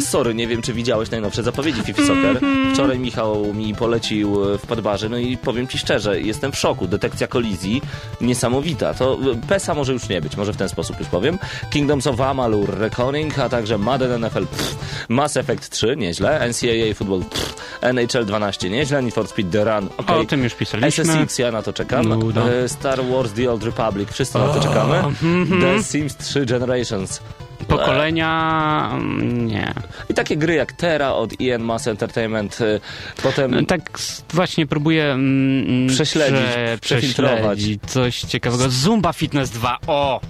[0.00, 2.36] Sorry, nie wiem, czy widziałeś najnowsze zapowiedzi FIFA Soccer.
[2.36, 2.74] Mhm.
[2.74, 6.86] Wczoraj Michał mi polecił e, w podbarze, no i powiem ci szczerze, jestem w szoku.
[6.86, 7.82] Detekcja kolizji
[8.20, 8.94] niesamowita.
[8.94, 11.38] To e, PESA może już nie być, może w ten sposób już powiem.
[11.70, 14.76] Kingdoms of Amalur, Reckoning, a także Madden NFL, pff.
[15.08, 16.48] Mass Effect 3, nieźle.
[16.48, 17.54] NCAA Football, pff.
[17.80, 19.02] NHL 12, nieźle.
[19.02, 20.16] Need for Speed The Run, okej.
[20.16, 21.04] O tym już pisaliśmy.
[21.04, 22.08] SSX, ja na to czekam.
[22.08, 22.40] Nuda.
[22.48, 24.96] E, Star Wars The Old Republic, wszyscy na to czekamy.
[24.98, 25.60] mhm.
[25.60, 27.20] The Sims 3 Generations.
[27.68, 28.90] Pokolenia...
[28.94, 29.74] mm, nie.
[30.10, 32.80] I takie gry jak Terra od Ian Mass Entertainment, e,
[33.22, 33.98] potem Tak
[34.34, 37.38] właśnie próbuję mm, Prześledzić, prze- przefiltrować.
[37.58, 38.70] prześledzić coś ciekawego.
[38.70, 40.20] Zumba Fitness 2, o!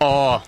[0.00, 0.40] O!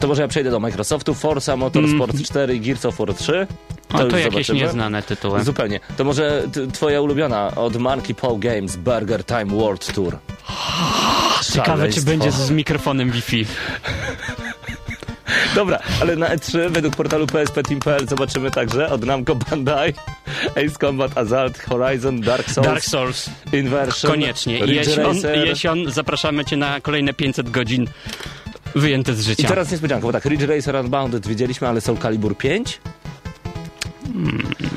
[0.00, 3.46] to może ja przejdę do Microsoftu, Forza Motorsport 4 i Gears of War 3.
[3.92, 4.00] Mhm.
[4.00, 4.58] O, już to jakieś zobaczymy.
[4.60, 5.44] nieznane tytuły.
[5.44, 5.80] Zupełnie.
[5.96, 10.18] To może twoja ulubiona od Monkey Paw Games Burger Time World Tour.
[11.52, 13.46] Ciekawe, czy będzie z mikrofonem Wi-Fi.
[15.54, 19.94] Dobra, ale na E3 według portalu PSP.Team.pl zobaczymy także od Namco Bandai
[20.50, 23.30] Ace Combat Assault, Horizon, Dark Souls, Dark Souls.
[23.52, 24.58] Inversion, Koniecznie.
[24.58, 25.16] Jesion.
[25.44, 27.86] Jesion, zapraszamy cię na kolejne 500 godzin
[28.74, 29.48] wyjęte z I życia.
[29.48, 32.80] teraz niespodzianka, bo tak, Ridge Racer Unbounded widzieliśmy, ale Soul Calibur 5?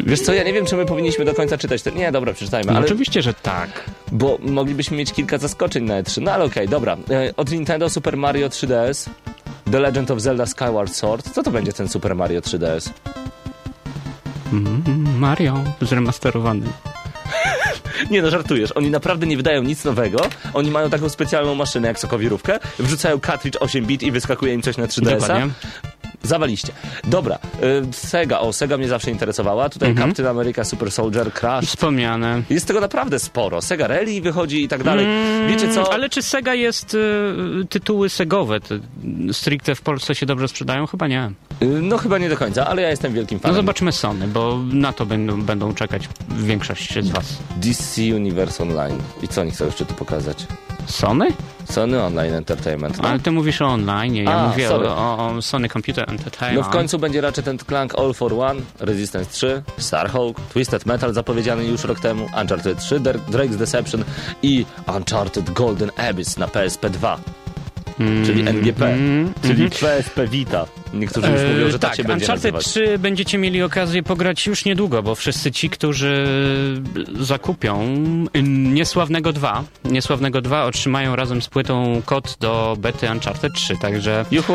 [0.05, 1.95] Wiesz co, ja nie wiem, czy my powinniśmy do końca czytać ten...
[1.95, 2.85] Nie, dobra, przeczytajmy, No ale...
[2.85, 3.69] Oczywiście, że tak.
[4.11, 6.97] Bo moglibyśmy mieć kilka zaskoczeń na E3, no ale okej, dobra.
[7.09, 9.09] E, Od Nintendo Super Mario 3DS,
[9.71, 11.29] The Legend of Zelda Skyward Sword.
[11.33, 12.89] Co to będzie ten Super Mario 3DS?
[14.53, 14.83] Mm,
[15.19, 16.65] Mario zremasterowany.
[18.11, 18.71] Nie no, żartujesz.
[18.71, 20.19] Oni naprawdę nie wydają nic nowego.
[20.53, 24.77] Oni mają taką specjalną maszynę jak sokowirówkę, wrzucają cartridge 8 bit i wyskakuje im coś
[24.77, 25.11] na 3DS-a.
[25.19, 25.49] Dokładnie.
[26.23, 26.73] Zawaliście.
[27.03, 27.35] Dobra,
[27.89, 28.39] y, Sega.
[28.39, 29.69] O, Sega mnie zawsze interesowała.
[29.69, 30.07] Tutaj Mhm.
[30.09, 31.65] Captain America Super Soldier Crash.
[31.65, 32.41] Wspomniane.
[32.49, 33.61] Jest tego naprawdę sporo.
[33.61, 35.05] Sega Rally wychodzi i tak dalej.
[35.47, 35.79] Wiecie co?
[35.81, 38.59] Mm, Ale czy Sega jest y, tytuły segowe?
[38.59, 38.79] Te,
[39.31, 40.87] stricte w Polsce się dobrze sprzedają?
[40.87, 41.31] Chyba nie.
[41.61, 43.55] Y, No chyba nie do końca, ale ja jestem wielkim No fanem.
[43.55, 47.37] zobaczmy Sony, bo na to będą, będą czekać większość z was.
[47.57, 48.97] DC Universe Online.
[49.23, 50.45] I co oni chcą jeszcze tu pokazać?
[50.85, 51.27] Sony?
[51.69, 53.01] Sony Online Entertainment.
[53.01, 54.89] No, Ale ty mówisz o online, ja A, mówię sorry.
[54.89, 56.67] o, o, Sony Computer no Entertainment.
[56.67, 61.65] w końcu będzie raczej ten Clank All for One, Resistance 3, Starhawk, Twisted Metal zapowiedziany
[61.65, 64.03] już rok temu, Uncharted 3, Der- Drake's Deception
[64.41, 64.65] i
[64.97, 67.17] Uncharted Golden Abyss na PSP 2.
[68.25, 70.65] Czyli NGP, mm, czyli PSP Vita.
[70.93, 72.65] Niektórzy już mówią, że tak, tak, się będzie Uncharted nazywać.
[72.65, 76.27] 3 będziecie mieli okazję pograć już niedługo, bo wszyscy ci, którzy
[77.19, 77.87] zakupią
[78.43, 84.53] Niesławnego 2, Niesławnego 2 otrzymają razem z płytą kod do bety Uncharted 3, także Juhu!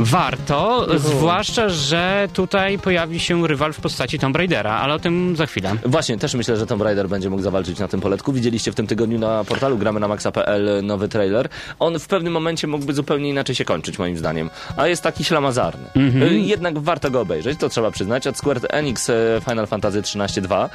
[0.00, 5.46] warto, zwłaszcza, że tutaj pojawi się rywal w postaci Tomb Raidera, ale o tym za
[5.46, 5.74] chwilę.
[5.84, 8.32] Właśnie, też myślę, że Tomb Raider będzie mógł zawalczyć na tym poletku.
[8.32, 11.48] Widzieliście w tym tygodniu na portalu gramy na maxa.pl nowy trailer.
[11.78, 14.50] On w pewnym momencie mógłby zupełnie inaczej się kończyć, moim zdaniem.
[14.76, 15.24] A jest taki
[15.58, 15.88] ślamazarny.
[16.30, 18.26] Y, Jednak warto go obejrzeć, to trzeba przyznać.
[18.26, 19.14] Od Square Enix e,
[19.50, 20.68] Final Fantasy 13.2.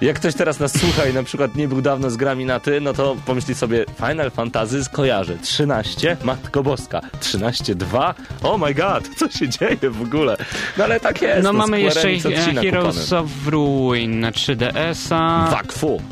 [0.00, 2.80] Jak ktoś teraz nas słucha i na przykład nie był dawno z grami na ty,
[2.80, 5.38] no to pomyśli sobie Final Fantasy skojarzy.
[5.42, 6.16] 13?
[6.24, 7.00] Matko Boska.
[7.20, 8.14] 13.2?
[8.42, 10.36] Oh my god, co się dzieje w ogóle?
[10.78, 11.42] No ale tak jest.
[11.44, 13.20] No mamy Square jeszcze e, Heroes kupony.
[13.22, 15.48] of Ruin na 3DS-a.
[15.50, 16.02] Wakfu.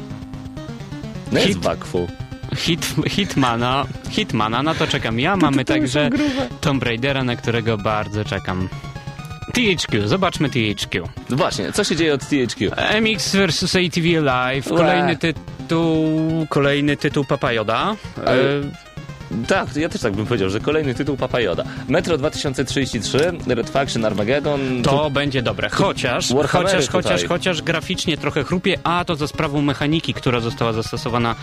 [1.33, 1.59] No jest Hit.
[1.65, 2.09] Wakfu.
[2.57, 5.37] Hit, Hitmana, Hitmana, na to czekam ja.
[5.37, 6.11] Mamy także
[6.61, 8.69] Tomb Raidera, na którego bardzo czekam.
[9.53, 11.03] THQ, zobaczmy THQ.
[11.31, 12.71] No Właśnie, co się dzieje od THQ?
[13.01, 17.97] MX vs ATV Live, kolejny tytuł, kolejny tytuł Papajoda.
[18.27, 18.92] Ale- E,
[19.49, 21.65] Tak, ja też tak bym powiedział, że kolejny tytuł Papajoda.
[21.89, 24.83] Metro 2033, Red Faction Armageddon.
[24.83, 27.29] To będzie dobre, chociaż, Warhammery chociaż, chociaż, tutaj.
[27.29, 31.35] chociaż graficznie trochę chrupie, a to za sprawą mechaniki, która została zastosowana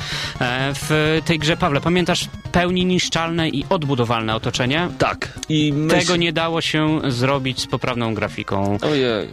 [0.42, 1.58] e, w tej grze.
[1.58, 4.88] Pawle, pamiętasz pełni niszczalne i odbudowalne otoczenie?
[4.98, 5.40] Tak.
[5.50, 6.00] I myśl...
[6.00, 8.78] Tego nie dało się zrobić z poprawną grafiką.
[8.82, 9.28] Ojej.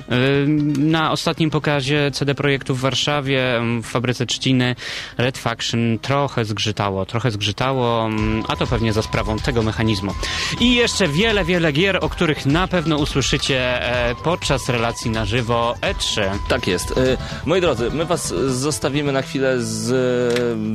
[0.79, 4.77] Na ostatnim pokazie CD Projektu w Warszawie, w fabryce Trzciny,
[5.19, 8.11] Red Faction trochę zgrzytało, trochę zgrzytało,
[8.49, 10.13] a to pewnie za sprawą tego mechanizmu.
[10.61, 15.75] I jeszcze wiele, wiele gier, o których na pewno usłyszycie e, podczas relacji na żywo
[15.81, 16.39] E E3.
[16.49, 16.91] Tak jest.
[16.91, 19.91] Y, Moi drodzy, my was zostawimy na chwilę z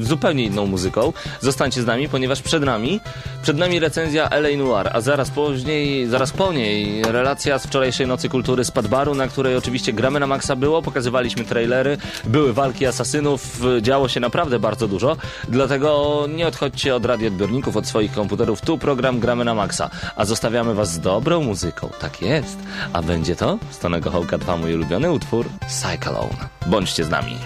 [0.02, 1.14] y, zupełnie inną muzyką.
[1.40, 3.00] Zostańcie z nami, ponieważ przed nami,
[3.44, 8.30] przed nami recenzja LA Noir, a zaraz później, zaraz po niej relacja z wczorajszej Nocy
[8.30, 13.62] Kultury z Padbaru, na której oczywiście gramy na maksa było, pokazywaliśmy trailery, były walki asasynów,
[13.82, 15.18] działo się naprawdę bardzo dużo,
[15.50, 18.62] dlatego nie odchodźcie od radioodbiornika, odcinków od swoich komputerów.
[18.62, 21.90] Tu program Gramy na Maxa, a zostawiamy was z dobrą muzyką.
[22.00, 22.58] Tak jest.
[22.94, 26.50] A będzie to z Tonego Hołka 2 mój ulubiony utwór Cyclone.
[26.66, 27.38] Bądźcie z nami.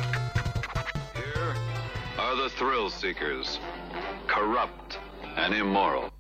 [2.18, 3.60] are the thrill seekers,
[4.28, 5.00] corrupt
[5.38, 6.15] and immoral.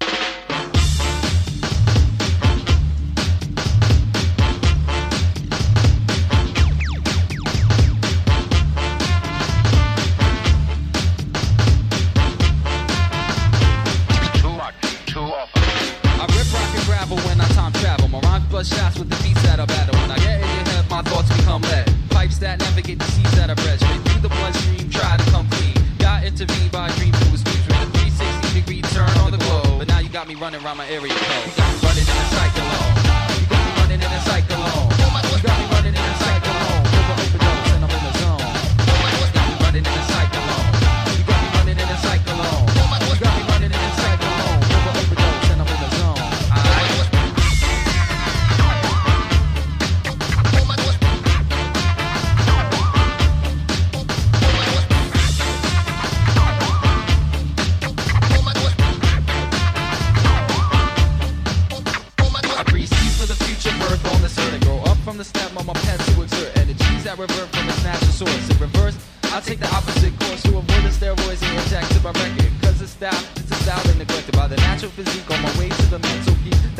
[21.59, 21.85] Become.
[22.09, 23.79] Pipes that navigate the seas that I bred.
[23.79, 25.75] Straight through the bloodstream, try to come clean.
[25.99, 29.79] Got intervened by dreams through a speech with a 360 degree turn on the globe.
[29.79, 31.74] But now you got me running around my area code.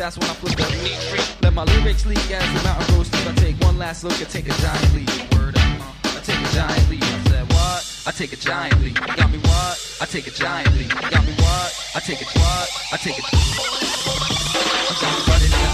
[0.06, 1.42] That's when I flip the neat freak.
[1.42, 3.26] Let my lyrics leak as the mountain grows steep.
[3.26, 5.10] I take one last look and take a giant leap.
[5.34, 7.02] Word up, uh, I take a giant leap.
[7.02, 8.02] I said what?
[8.06, 8.94] I take a giant leap.
[8.94, 9.98] Got me what?
[10.00, 10.90] I take a giant leap.
[11.10, 11.90] Got me what?
[11.96, 12.70] I take a what?
[12.92, 13.22] I take a
[15.02, 15.65] I'm running in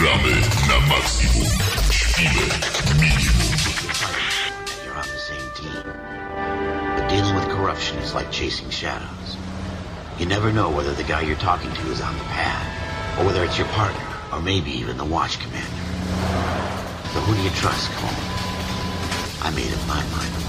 [0.00, 0.32] Gramy
[0.68, 1.50] na maksimum.
[1.92, 2.46] Śpimy
[2.94, 3.52] minimum.
[4.84, 5.92] You're on the same team.
[6.96, 9.36] But dealing with corruption is like chasing shadows.
[10.18, 12.66] You never know whether the guy you're talking to is on the pad,
[13.18, 15.84] or whether it's your partner, or maybe even the watch commander.
[17.12, 18.24] So who do you trust, Cole?
[19.42, 20.39] I made up my mind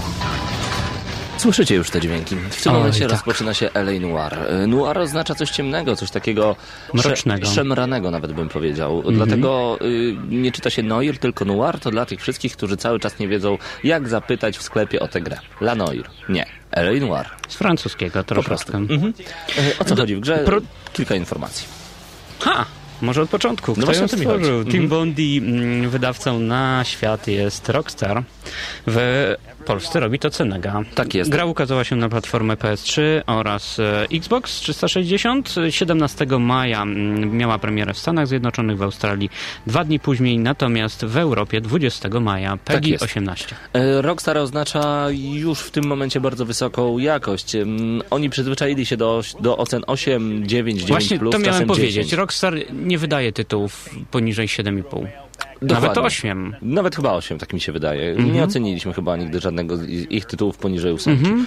[1.42, 2.36] Słyszycie już te dźwięki.
[2.50, 3.10] W tym Oj, momencie tak.
[3.10, 4.34] rozpoczyna się LA Noir.
[4.48, 6.56] E, Noir oznacza coś ciemnego, coś takiego
[6.94, 7.46] Mrocznego.
[7.46, 8.96] sze- szemranego nawet bym powiedział.
[8.96, 9.16] Mhm.
[9.16, 13.18] Dlatego y, nie czyta się Noir, tylko Noir to dla tych wszystkich, którzy cały czas
[13.18, 15.38] nie wiedzą, jak zapytać w sklepie o tę grę.
[15.60, 16.04] La Noir.
[16.28, 16.46] Nie.
[16.72, 17.26] LA Noir.
[17.48, 18.72] Z francuskiego Po prostu.
[18.72, 18.94] troszeczkę.
[18.94, 19.12] Mhm.
[19.58, 20.38] E, O co chodzi w grze?
[20.38, 20.60] pro-
[20.92, 21.66] Kilka informacji.
[22.40, 22.64] Ha!
[23.00, 23.72] Może od początku.
[23.72, 24.64] Kto właśnie ją stworzył?
[24.64, 24.88] Tim Mhm.
[24.88, 28.22] Bondi, mm, wydawcą na świat jest Rockstar.
[28.86, 30.82] W Polsce robi to Cenega.
[30.94, 31.30] Tak jest.
[31.30, 35.54] Gra ukazała się na platformę PS3 oraz e, Xbox 360.
[35.70, 39.30] 17 maja mm, miała premierę w Stanach Zjednoczonych, w Australii
[39.66, 43.04] dwa dni później, natomiast w Europie 20 maja PEGI jest.
[43.04, 43.56] 18.
[43.72, 47.56] E, Rockstar oznacza już w tym momencie bardzo wysoką jakość.
[48.10, 51.94] Oni przyzwyczaili się do, do ocen 8, 9, 9 Właśnie plus, to miałem powiedzieć.
[51.94, 52.12] 10.
[52.12, 55.06] Rockstar nie wydaje tytułów poniżej 7,5.
[55.62, 55.88] Dokładnie.
[55.88, 56.56] Nawet 8.
[56.62, 58.10] Nawet chyba 8, tak mi się wydaje.
[58.10, 58.32] Mhm.
[58.32, 61.24] Nie oceniliśmy chyba nigdy żadnego z ich tytułów poniżej ósemki.
[61.24, 61.46] Mhm.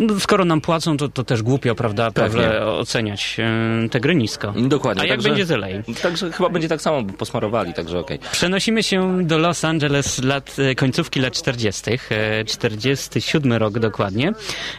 [0.00, 2.60] No, skoro nam płacą, to, to też głupio, prawda, Pewnie.
[2.62, 4.54] Oceniać e, te gry nisko.
[4.56, 5.02] Dokładnie.
[5.02, 5.66] A jak także- będzie LA?
[6.02, 8.18] Także chyba będzie tak samo, bo posmarowali, także okej.
[8.32, 14.32] Przenosimy się do Los Angeles lat, e, końcówki lat 40., e, 47 rok dokładnie.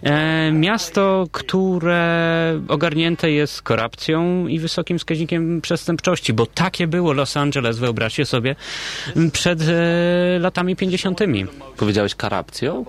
[0.04, 7.78] E, Miasto, które ogarnięte jest korupcją i wysokim wskaźnikiem przestępczości, bo takie było Los Angeles,
[7.78, 8.56] wyobraźcie sobie,
[9.32, 11.20] przed e, latami 50.
[11.78, 12.86] Powiedziałeś karapcją?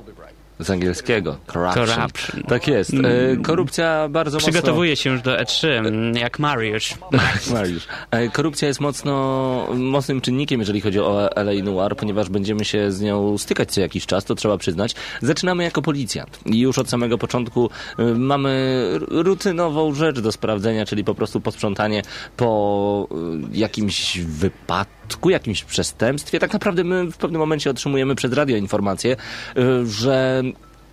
[0.58, 1.36] Z angielskiego.
[1.46, 1.86] Corruption.
[1.86, 2.42] Corruption.
[2.42, 2.92] Tak jest.
[2.94, 4.52] E, korupcja bardzo mocno...
[4.52, 6.94] Przygotowuję się już do E3, m, jak Mariusz.
[7.54, 7.86] Mariusz.
[8.10, 13.00] E, Korupcja jest mocno, mocnym czynnikiem, jeżeli chodzi o LA Noir, ponieważ będziemy się z
[13.00, 14.94] nią stykać co jakiś czas, to trzeba przyznać.
[15.22, 17.70] Zaczynamy jako policjant i już od samego początku
[18.14, 22.02] mamy rutynową rzecz do sprawdzenia, czyli po prostu posprzątanie
[22.36, 23.08] po
[23.52, 24.95] jakimś wypadku,
[25.30, 26.38] jakimś przestępstwie.
[26.38, 29.16] Tak naprawdę my w pewnym momencie otrzymujemy przez radio informację,
[29.56, 30.42] e, że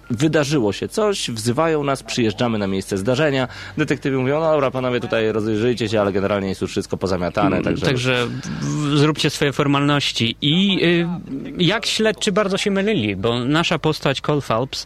[0.09, 3.47] wydarzyło się coś, wzywają nas, przyjeżdżamy na miejsce zdarzenia,
[3.77, 7.85] detektywi mówią, no dobra, panowie tutaj rozejrzyjcie się, ale generalnie jest już wszystko pozamiatane, także...
[7.85, 8.27] Także
[8.61, 10.35] w- zróbcie swoje formalności.
[10.41, 11.07] I y,
[11.57, 14.85] jak śledczy bardzo się mylili, bo nasza postać Cole Phelps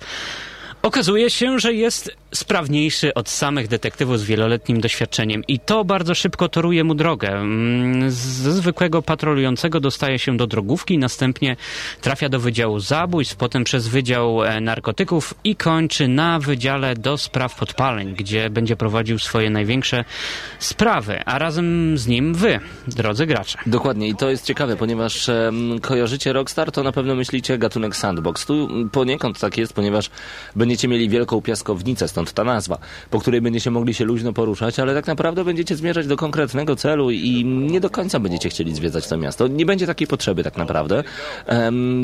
[0.82, 6.50] okazuje się, że jest sprawniejszy od samych detektywów z wieloletnim doświadczeniem i to bardzo szybko
[6.50, 7.30] toruje mu drogę.
[7.30, 11.56] Mm, Ze zwykłego patrolującego dostaje się do drogówki, następnie
[12.02, 17.56] trafia do Wydziału Zabójstw, potem przez Wydział e, Narkotyków i kończy na Wydziale do Spraw
[17.56, 20.06] Podpaleń, gdzie będzie prowadził swoje największe
[20.60, 23.58] sprawy, a razem z nim wy, drodzy gracze.
[23.66, 28.46] Dokładnie i to jest ciekawe, ponieważ em, kojarzycie Rockstar, to na pewno myślicie gatunek sandbox.
[28.46, 30.10] Tu poniekąd tak jest, ponieważ
[30.56, 32.78] będziecie mieli wielką piaskownicę, stąd ta nazwa,
[33.10, 37.12] po której będziecie mogli się luźno poruszać, ale tak naprawdę będziecie zmierzać do konkretnego celu
[37.12, 39.48] i nie do końca będziecie chcieli zwiedzać to miasto.
[39.48, 41.04] Nie będzie takiej potrzeby tak naprawdę.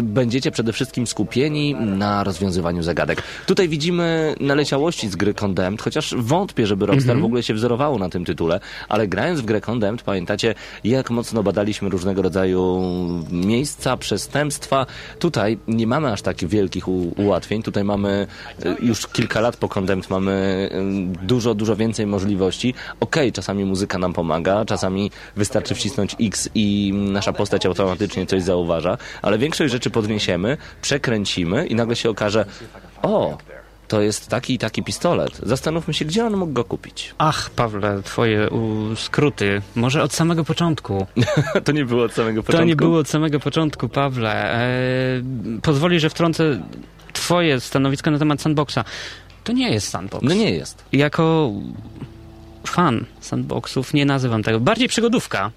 [0.02, 3.24] Będziecie przede wszystkim skupieni na rozwiązywaniu zagadek.
[3.46, 8.10] Tutaj widzimy naleciałości z gry Condemned, chociaż wątpię, żeby Rockstar w ogóle się wzorowało na
[8.10, 12.82] tym tytule, ale grając w grę Condemned, pamiętacie, jak mocno badaliśmy różnego rodzaju
[13.32, 14.86] miejsca, przestępstwa.
[15.20, 17.64] Tutaj nie mamy aż tak wielkich ułatwień.
[17.64, 18.28] Tutaj mamy
[18.66, 20.70] e, już kilka lat po Condemned mamy
[21.22, 22.74] dużo, dużo więcej możliwości.
[23.00, 28.98] Okej, czasami muzyka nam pomaga, czasami wystarczy wcisnąć X i nasza postać automatycznie coś zauważa,
[29.22, 32.46] ale większość rzeczy podniesiemy, przekręcimy i nagle się okaże,
[33.02, 33.38] o,
[33.88, 35.40] to jest taki i taki pistolet.
[35.44, 37.16] Zastanówmy się, gdzie on mógł go kupić.
[37.18, 39.62] Ach, Pawle, twoje u, skróty.
[39.76, 41.08] Może od samego początku.
[41.66, 42.64] to nie było od samego początku.
[42.64, 44.54] To nie było od samego początku, Pawle.
[44.54, 45.22] E,
[45.62, 46.60] pozwoli, że wtrącę
[47.14, 48.80] twoje stanowisko na temat sandboxa.
[49.44, 50.24] To nie jest sandbox.
[50.24, 50.86] No nie jest.
[50.92, 51.52] Jako
[52.68, 54.60] fan sandboxów nie nazywam tego.
[54.60, 55.52] Bardziej przygodówka.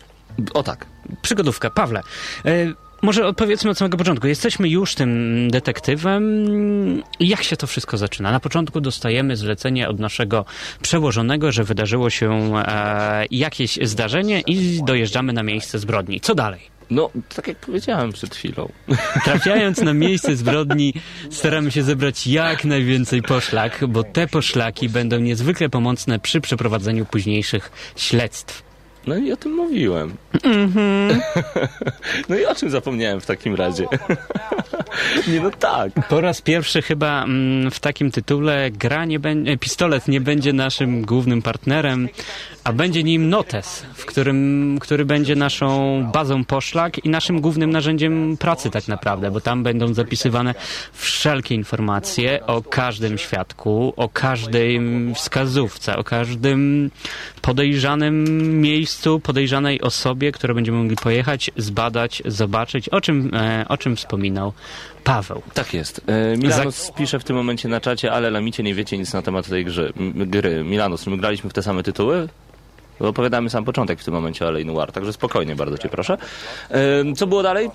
[0.55, 0.87] O tak.
[1.22, 1.70] Przygodówka.
[1.70, 2.03] Pawle,
[2.44, 2.72] e,
[3.03, 4.27] może odpowiedzmy od samego początku.
[4.27, 6.22] Jesteśmy już tym detektywem.
[7.20, 8.33] Jak się to wszystko zaczyna?
[8.33, 10.44] Na początku dostajemy zlecenie od naszego
[10.83, 16.20] przełożonego, że wydarzyło się e, jakieś zdarzenie i dojeżdżamy na miejsce zbrodni.
[16.20, 16.75] Co dalej?
[16.90, 18.72] No, tak jak powiedziałem przed chwilą.
[19.25, 20.94] Trafiając na miejsce zbrodni,
[21.31, 27.92] staramy się zebrać jak najwięcej poszlak, bo te poszlaki będą niezwykle pomocne przy przeprowadzeniu późniejszych
[27.96, 28.66] śledztw.
[29.07, 30.16] No i o tym mówiłem.
[32.29, 33.87] no i o czym zapomniałem w takim razie?
[35.29, 35.92] nie no tak.
[36.09, 41.03] Po raz pierwszy chyba mm, w takim tytule gra nie będzie, pistolet nie będzie naszym
[41.03, 42.09] głównym partnerem,
[42.66, 48.37] a będzie nim notes, w którym, który będzie naszą bazą poszlak i naszym głównym narzędziem
[48.37, 50.55] pracy tak naprawdę, bo tam będą zapisywane
[50.92, 54.81] wszelkie informacje o każdym świadku, o każdej
[55.14, 56.90] wskazówce, o każdym
[57.42, 58.24] podejrzanym
[58.61, 64.52] miejscu, podejrzanej osobie, które będziemy mogli pojechać, zbadać, zobaczyć, o czym, e, o czym wspominał
[65.05, 65.42] Paweł.
[65.55, 66.00] Tak jest.
[66.07, 69.48] E, Milanos pisze w tym momencie na czacie, ale lamicie nie wiecie nic na temat
[69.48, 70.64] tej grze, m, gry.
[70.64, 72.29] Milanos, my graliśmy w te same tytuły?
[73.00, 76.18] Opowiadamy sam początek w tym momencie o Alien Noir, także spokojnie, bardzo cię proszę.
[77.16, 77.70] Co było dalej?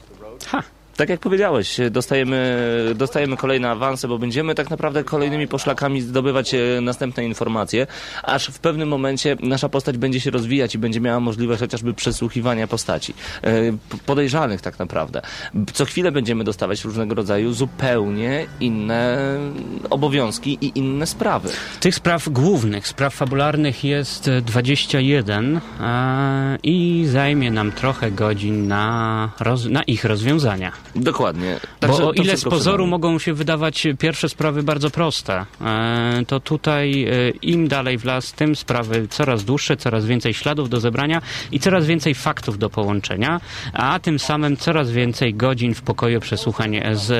[0.48, 0.64] Ha.
[1.02, 2.58] Tak jak powiedziałeś, dostajemy,
[2.96, 7.88] dostajemy kolejne awanse, bo będziemy tak naprawdę kolejnymi poszlakami zdobywać e, następne informacje,
[8.24, 12.68] aż w pewnym momencie nasza postać będzie się rozwijać i będzie miała możliwość chociażby przesłuchiwania
[12.68, 13.14] postaci.
[13.44, 13.52] e,
[14.06, 15.22] Podejrzanych tak naprawdę.
[15.74, 19.18] Co chwilę będziemy dostawać różnego rodzaju zupełnie inne
[19.90, 21.50] obowiązki i inne sprawy.
[21.80, 29.32] Tych spraw głównych, spraw fabularnych jest e, 21 e, i zajmie nam trochę godzin na,
[29.40, 30.72] roz, na ich rozwiązania.
[30.96, 31.60] Dokładnie.
[31.62, 36.24] Bo Także o to ile z pozoru mogą się wydawać pierwsze sprawy bardzo proste, e,
[36.28, 40.80] to tutaj e, im dalej w las, tym sprawy coraz dłuższe, coraz więcej śladów do
[40.80, 43.42] zebrania i coraz więcej faktów do połączenia,
[43.74, 47.12] a tym samym coraz więcej godzin w pokoju przesłuchań z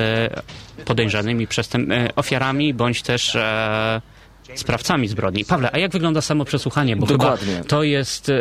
[0.84, 3.36] podejrzanymi przestęp- e, ofiarami bądź też
[4.54, 5.44] sprawcami zbrodni.
[5.44, 6.96] Pawle, a jak wygląda samo przesłuchanie?
[6.96, 7.62] Bo Dokładnie.
[7.68, 8.32] to jest e,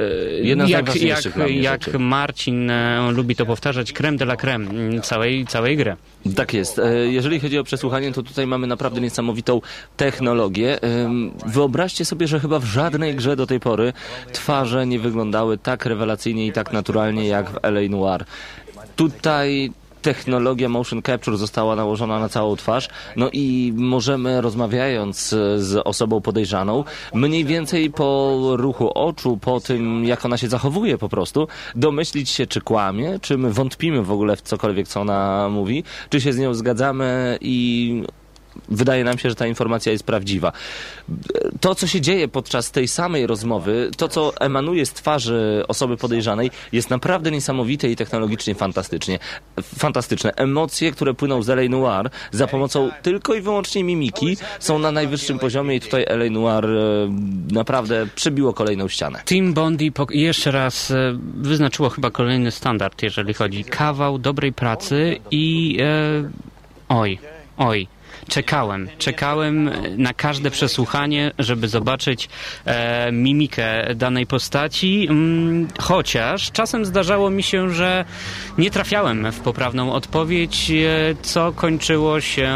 [0.42, 2.00] Jedna z jak, jak, jak rzeczy.
[2.00, 5.96] Marcin e, lubi to powtarzać, creme de la creme mm, całej, całej gry.
[6.36, 6.80] Tak jest.
[6.80, 9.62] E, Jeżeli chodzi o przesłuchanie, to tutaj mamy naprawdę niesamowitą
[9.98, 10.80] technologię.
[11.46, 13.94] Wyobraźcie sobie, że chyba w żadnej grze do tej pory
[14.34, 18.26] twarze nie wyglądały tak rewelacyjnie i tak naturalnie jak w LA Noir.
[18.96, 25.82] Tutaj technologia motion capture została nałożona na całą twarz, no i możemy rozmawiając e, z
[25.86, 26.84] osobą podejrzaną,
[27.14, 32.48] mniej więcej po ruchu oczu, po tym jak ona się zachowuje po prostu, domyślić się
[32.48, 36.38] czy kłamie, czy my wątpimy w ogóle w cokolwiek co ona mówi, czy się z
[36.38, 38.04] nią zgadzamy i
[38.70, 40.52] wydaje nam się, że ta informacja jest prawdziwa.
[41.60, 46.52] To, co się dzieje podczas tej samej rozmowy, to, co emanuje z twarzy osoby podejrzanej,
[46.72, 49.20] jest naprawdę niesamowite i technologicznie fantastycznie.
[49.64, 50.34] Fantastyczne.
[50.36, 55.40] Emocje, które płyną z LA Noir za pomocą tylko i wyłącznie mimiki, są na najwyższym
[55.40, 57.10] poziomie i tutaj LA Noir e,
[57.52, 59.22] naprawdę przebiło kolejną ścianę.
[59.26, 65.78] Team Bondi jeszcze raz e, wyznaczyło chyba kolejny standard, jeżeli chodzi kawał dobrej pracy i
[65.82, 66.30] e,
[66.90, 67.20] oj,
[67.58, 67.88] oj.
[68.28, 72.30] Czekałem, czekałem na każde przesłuchanie, żeby zobaczyć
[72.66, 78.06] e, mimikę danej postaci, mm, chociaż czasem zdarzało mi się, że
[78.58, 82.52] nie trafiałem w poprawną odpowiedź, e, co kończyło się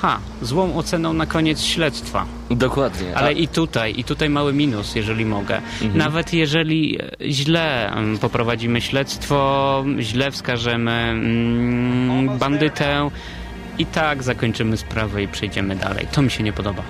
[0.00, 2.26] ha, złą oceną na koniec śledztwa.
[2.50, 3.16] Dokładnie.
[3.16, 5.56] Ale A- i tutaj, i tutaj mały minus, jeżeli mogę.
[5.56, 5.98] Mhm.
[5.98, 13.10] Nawet jeżeli e, źle mm, poprowadzimy śledztwo, źle wskażemy mm, bandytę,
[13.78, 16.06] i tak zakończymy sprawę i przejdziemy dalej.
[16.12, 16.82] To mi się nie podoba.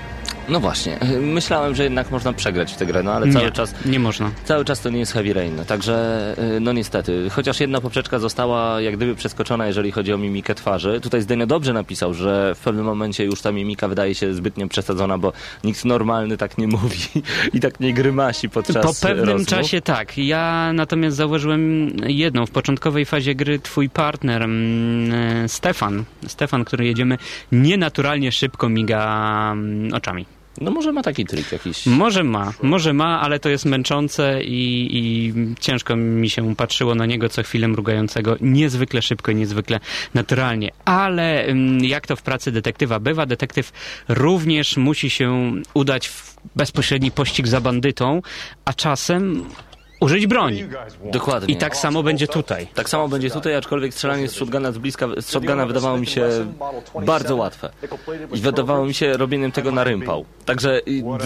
[0.49, 3.74] No właśnie, myślałem, że jednak można przegrać w tę grę, no ale cały nie, czas
[3.86, 4.30] nie można.
[4.44, 7.30] Cały czas to nie jest Heavy Rain, także y, no niestety.
[7.30, 11.01] Chociaż jedna poprzeczka została jak gdyby przeskoczona, jeżeli chodzi o mimikę twarzy.
[11.01, 15.18] Tutaj Zdenio dobrze napisał, że w pewnym momencie już ta mimika wydaje się zbytnio przesadzona,
[15.18, 15.32] bo
[15.64, 16.99] nikt normalny tak nie mówi
[17.55, 19.49] i tak nie grymasi podczas Po pewnym rozmów.
[19.49, 20.18] czasie tak.
[20.18, 22.47] Ja natomiast zauważyłem jedną.
[22.47, 27.18] W początkowej fazie gry twój partner mm, Stefan, Stefan, który jedziemy
[27.53, 30.36] nienaturalnie szybko miga mm, oczami.
[30.61, 31.87] No może ma taki trik jakiś.
[31.87, 37.07] Może ma, może ma, ale to jest męczące i, i ciężko mi się patrzyło na
[37.07, 39.81] niego co chwilę mrugającego niezwykle szybko i niezwykle
[40.15, 40.71] naturalnie.
[40.85, 43.73] Ale mm, jak to w pracy detektywa bywa, detektyw
[44.09, 48.23] również musi się udać w bezpośredni pościg za bandytą,
[48.65, 49.45] a czasem
[50.01, 50.64] użyć broni.
[51.12, 51.55] Dokładnie.
[51.55, 52.66] I tak samo będzie tutaj.
[52.74, 56.28] Tak samo będzie tutaj, aczkolwiek strzelanie z shotguna z bliska, z shotguna wydawało mi się
[57.07, 57.70] bardzo łatwe.
[58.34, 60.24] I wydawało mi się robieniem tego na rympał.
[60.44, 60.80] Także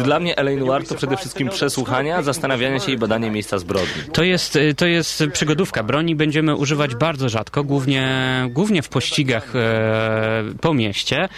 [0.04, 4.02] dla mnie Elaine Noir to przede wszystkim przesłuchania, zastanawiania się i badanie miejsca zbrodni.
[4.12, 5.82] To jest, y, to jest przygodówka.
[5.82, 8.10] Broni będziemy używać bardzo rzadko, głównie,
[8.50, 11.28] głównie w pościgach e, po mieście.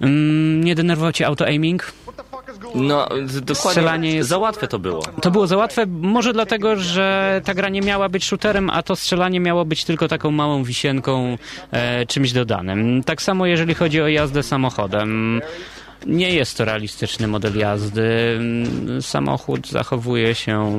[0.00, 1.92] Mm, nie denerwował cię auto-aiming?
[2.74, 3.54] No, dokładnie.
[3.54, 5.02] Strzelanie jest- Za łatwe to było.
[5.22, 8.96] To było za łatwe, może dlatego, że ta gra nie miała być shooterem, a to
[8.96, 11.38] strzelanie miało być tylko taką małą wisienką,
[11.70, 13.02] e, czymś dodanym.
[13.04, 15.40] Tak samo jeżeli chodzi o jazdę samochodem.
[16.06, 18.38] Nie jest to realistyczny model jazdy.
[19.00, 20.78] Samochód zachowuje się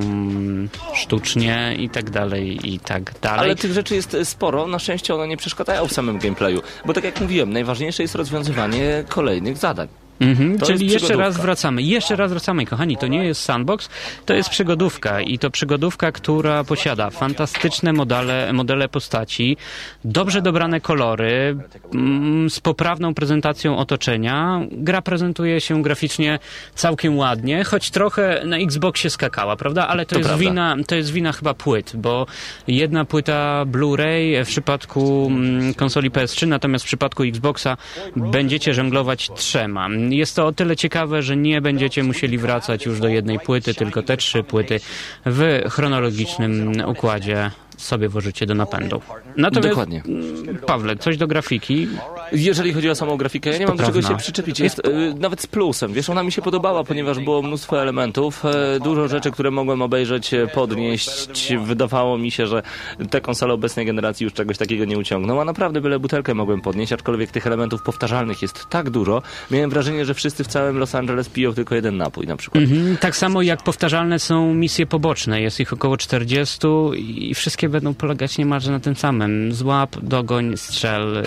[0.93, 3.39] sztucznie i tak dalej, i tak dalej.
[3.39, 6.61] Ale tych rzeczy jest sporo, na szczęście one nie przeszkadzają w samym gameplayu.
[6.85, 9.87] Bo tak jak mówiłem, najważniejsze jest rozwiązywanie kolejnych zadań.
[10.19, 11.81] Mhm, czyli jeszcze raz wracamy.
[11.81, 12.97] Jeszcze raz wracamy, kochani.
[12.97, 13.89] To nie jest sandbox,
[14.25, 19.57] to jest przygodówka i to przygodówka, która posiada fantastyczne modele, modele postaci,
[20.05, 21.57] dobrze dobrane kolory,
[21.93, 24.61] mm, z poprawną prezentacją otoczenia.
[24.71, 26.39] Gra prezentuje się graficznie
[26.75, 29.87] całkiem ładnie, choć trochę na Xboxie skakała, prawda?
[29.87, 30.49] Ale to, To jest prawda.
[30.49, 32.25] wina, to jest wina chyba płyt, bo
[32.67, 37.77] jedna płyta Blu-ray w przypadku mm, konsoli PS3, natomiast w przypadku Xboxa
[38.15, 39.87] będziecie żonglować trzema.
[40.11, 44.03] Jest to o tyle ciekawe, że nie będziecie musieli wracać już do jednej płyty, tylko
[44.03, 44.79] te trzy płyty
[45.25, 47.51] w chronologicznym układzie
[47.81, 49.01] sobie włożycie do napędu.
[49.37, 50.03] Natomiast, Dokładnie.
[50.07, 51.87] mm, Pawle, coś do grafiki.
[52.31, 54.59] Jeżeli chodzi o samą grafikę, ja nie mam do czego się przyczepić.
[54.59, 55.93] Jest y, nawet z plusem.
[55.93, 60.33] Wiesz, ona mi się podobała, ponieważ było mnóstwo elementów, e, dużo rzeczy, które mogłem obejrzeć,
[60.33, 61.53] e, podnieść.
[61.65, 62.61] Wydawało mi się, że
[63.09, 66.93] te konsole obecnej generacji już czegoś takiego nie uciągną, a naprawdę byle butelkę mogłem podnieść,
[66.93, 69.21] aczkolwiek tych elementów powtarzalnych jest tak dużo.
[69.51, 72.63] Miałem wrażenie, że wszyscy w całym Los Angeles piją tylko jeden napój na przykład.
[72.63, 75.41] Mhm, tak samo jak powtarzalne są misje poboczne.
[75.41, 79.53] Jest ich około 40 i wszystkie będą polegać niemalże na tym samym.
[79.53, 81.23] Złap, dogoń, strzel.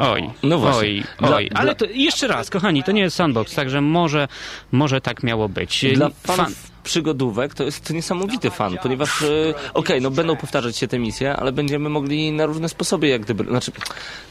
[0.00, 0.80] Oj, No właśnie.
[0.80, 1.50] oj, Dla- oj.
[1.54, 4.28] Ale to jeszcze raz, kochani, to nie jest sandbox, także może,
[4.72, 5.84] może tak miało być.
[5.94, 9.26] Dla Fan- fanów przygodówek to jest niesamowity fan, ponieważ e,
[9.74, 13.44] okej, no będą powtarzać się te misje, ale będziemy mogli na różne sposoby jak gdyby,
[13.44, 13.72] znaczy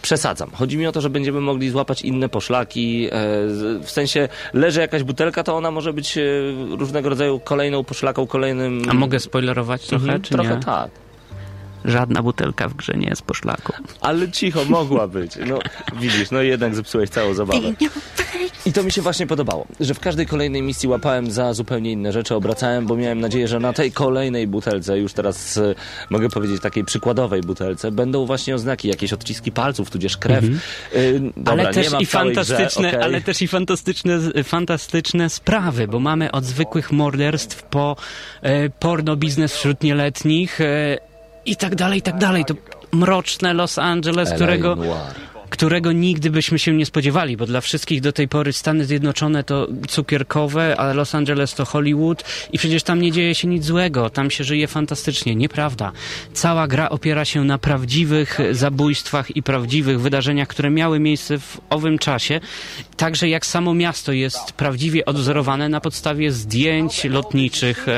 [0.02, 0.52] przesadzam.
[0.54, 3.10] Chodzi mi o to, że będziemy mogli złapać inne poszlaki, e,
[3.84, 6.22] w sensie leży jakaś butelka, to ona może być e,
[6.78, 8.82] różnego rodzaju kolejną poszlaką, kolejnym...
[8.90, 10.64] A mogę spoilerować trochę, Mhm, czy trochę nie?
[10.64, 10.90] tak.
[11.86, 13.74] Żadna butelka w grze nie jest poszlaką.
[14.02, 15.32] Ale cicho, mogła być.
[15.48, 15.60] No
[16.00, 17.74] widzisz, no jednak zepsułeś całą zabawę.
[18.66, 22.12] I to mi się właśnie podobało, że w każdej kolejnej misji łapałem za zupełnie inne
[22.12, 25.76] rzeczy, obracałem, bo miałem nadzieję, że na tej kolejnej butelce, już teraz e,
[26.10, 30.44] mogę powiedzieć takiej przykładowej butelce, będą właśnie oznaki, jakieś odciski palców, tudzież krew.
[30.44, 30.50] E,
[31.38, 33.02] dobra, ale nie też ma w i całej fantastyczne, grze, okej.
[33.02, 37.96] ale też i fantastyczne, fantastyczne sprawy, bo mamy od zwykłych morderstw po
[38.42, 41.11] e, porno biznes wśród nieletnich e,
[41.46, 42.46] i tak dalej, i tak dalej.
[42.46, 42.54] To
[42.92, 45.16] mroczne Los Angeles, którego, Noir.
[45.62, 49.68] Którego nigdy byśmy się nie spodziewali, bo dla wszystkich do tej pory Stany Zjednoczone to
[49.88, 54.32] cukierkowe, a Los Angeles to Hollywood i przecież tam nie dzieje się nic złego, tam
[54.32, 55.36] się żyje fantastycznie.
[55.36, 55.92] Nieprawda.
[56.34, 62.00] Cała gra opiera się na prawdziwych zabójstwach i prawdziwych wydarzeniach, które miały miejsce w owym
[62.00, 62.40] czasie.
[62.98, 67.92] Także jak samo miasto jest prawdziwie odwzorowane na podstawie zdjęć lotniczych e,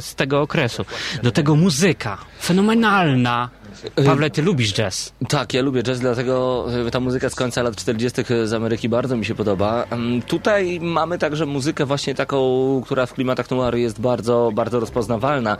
[0.00, 0.84] z tego okresu.
[1.22, 2.18] Do tego muzyka.
[2.42, 3.59] Fenomenalna.
[4.06, 5.12] Pawle, ty lubisz jazz.
[5.28, 8.22] Tak, ja lubię jazz, dlatego e, ta muzyka z końca lat 40.
[8.44, 9.84] z Ameryki bardzo mi się podoba.
[9.90, 15.56] Em, Tutaj mamy także muzykę właśnie taką, która w klimatach noir jest bardzo, bardzo rozpoznawalna.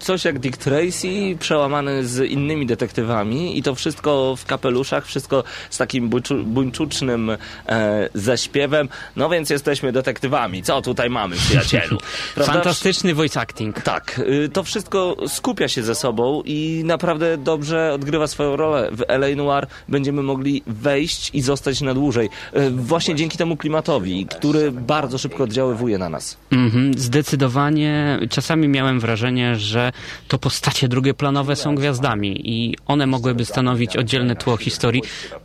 [0.00, 5.78] Coś jak Dick Tracy, przełamany z innymi detektywami i to wszystko w kapeluszach, wszystko z
[5.78, 7.30] takim buńczu- buńczucznym
[7.68, 8.88] e, zaśpiewem.
[9.16, 10.62] No więc jesteśmy detektywami.
[10.62, 11.98] Co tutaj mamy, przyjacielu?
[12.34, 12.54] Prawdaż?
[12.54, 13.82] Fantastyczny voice acting.
[13.82, 18.90] Tak, y, to wszystko skupia się ze sobą i naprawdę dobrze odgrywa swoją rolę.
[18.92, 22.28] W LA Noir będziemy mogli wejść i zostać na dłużej.
[22.56, 26.36] Y, Właśnie dzięki temu klimatowi, który bardzo szybko oddziaływuje na nas.
[26.50, 28.18] Mhm, zdecydowanie.
[28.30, 29.92] Czasami miałem wrażenie, że
[30.28, 35.02] to postacie drugoplanowe są gwiazdami i one mogłyby stanowić oddzielne tło historii.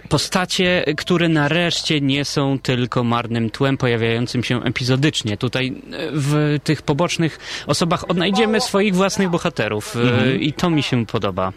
[0.09, 5.37] Postacie, które nareszcie nie są tylko marnym tłem pojawiającym się epizodycznie.
[5.37, 5.71] Tutaj e,
[6.11, 11.53] w tych pobocznych osobach odnajdziemy swoich własnych bohaterów e, i to mi się podoba.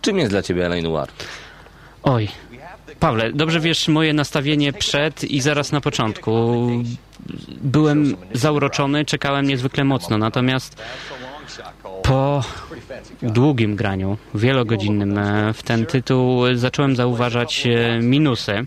[0.00, 1.08] Czym jest dla ciebie LA Noir?
[2.02, 2.28] Oj.
[3.00, 6.68] Pawle, dobrze wiesz moje nastawienie przed i zaraz na początku.
[7.62, 10.82] Byłem zauroczony, czekałem niezwykle mocno, natomiast
[12.02, 12.44] po
[13.22, 18.66] długim graniu, wielogodzinnym e, w ten tytuł zacząłem zauważać e, minusy.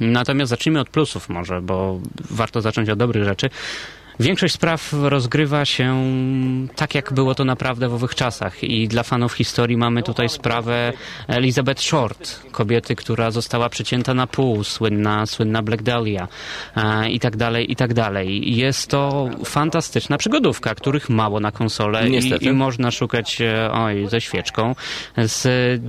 [0.00, 2.00] Natomiast zacznijmy od plusów może, bo
[2.30, 3.50] warto zacząć od dobrych rzeczy.
[4.22, 6.04] Większość spraw rozgrywa się
[6.76, 8.64] tak, jak było to naprawdę w owych czasach.
[8.64, 10.92] I dla fanów historii mamy tutaj sprawę
[11.28, 16.28] Elizabeth Short, kobiety, która została przecięta na pół, słynna, słynna Black Dahlia
[16.76, 18.56] e, i tak dalej, i tak dalej.
[18.56, 24.20] Jest to fantastyczna przygodówka, których mało na konsolę i, i można szukać e, oj, ze
[24.20, 24.74] świeczką,
[25.16, 25.42] z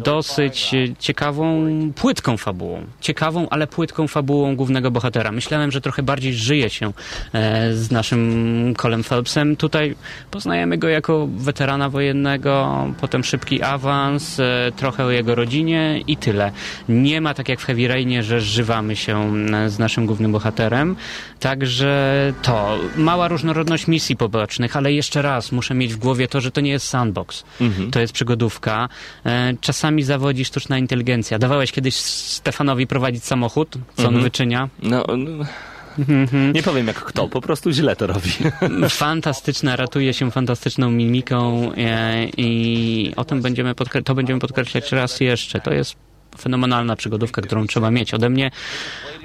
[0.03, 2.85] dosyć ciekawą, płytką fabułą.
[3.01, 5.31] Ciekawą, ale płytką fabułą głównego bohatera.
[5.31, 6.93] Myślałem, że trochę bardziej żyje się
[7.33, 8.22] e, z naszym
[8.77, 9.55] Colem Phelpsem.
[9.55, 9.95] Tutaj
[10.31, 16.51] poznajemy go jako weterana wojennego, potem szybki awans, e, trochę o jego rodzinie i tyle.
[16.89, 20.95] Nie ma tak jak w Heavy Rainie, że zżywamy się e, z naszym głównym bohaterem.
[21.39, 26.51] Także to, mała różnorodność misji pobocznych, ale jeszcze raz muszę mieć w głowie to, że
[26.51, 27.43] to nie jest sandbox.
[27.91, 28.89] To jest przygodówka.
[29.25, 31.39] E, Czasami zawodzi sztuczna inteligencja.
[31.39, 34.69] Dawałeś kiedyś Stefanowi prowadzić samochód, co on wyczynia?
[34.83, 35.45] No, no,
[36.53, 38.29] nie powiem jak kto, po prostu źle to robi.
[38.89, 43.75] Fantastyczna, ratuje się fantastyczną mimiką e, i o tym będziemy
[44.05, 45.59] to będziemy podkreślać raz jeszcze.
[45.59, 45.95] To jest
[46.39, 48.13] fenomenalna przygodówka, którą trzeba mieć.
[48.13, 48.51] Ode mnie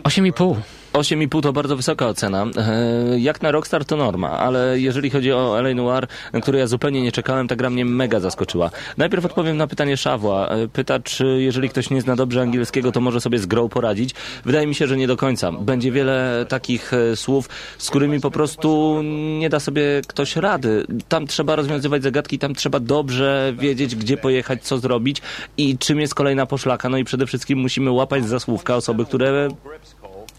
[0.03, 0.57] 8,5.
[0.99, 2.47] 8,5 to bardzo wysoka ocena.
[2.57, 6.67] E, Jak na Rockstar to norma, ale jeżeli chodzi o LA Noir, na który ja
[6.67, 8.71] zupełnie nie czekałem, ta gra mnie mega zaskoczyła.
[8.97, 10.49] Najpierw odpowiem na pytanie Szawła.
[10.49, 14.15] E, Pyta, czy jeżeli ktoś nie zna dobrze angielskiego, to może sobie z grą poradzić.
[14.45, 15.53] Wydaje mi się, że nie do końca.
[15.53, 19.01] Będzie wiele takich e, słów, z którymi po prostu
[19.39, 20.87] nie da sobie ktoś rady.
[21.09, 25.23] Tam trzeba rozwiązywać zagadki, tam trzeba dobrze wiedzieć, gdzie pojechać, co zrobić
[25.57, 26.89] i czym jest kolejna poszlaka.
[26.89, 29.49] No i przede wszystkim musimy łapać za słówka osoby, które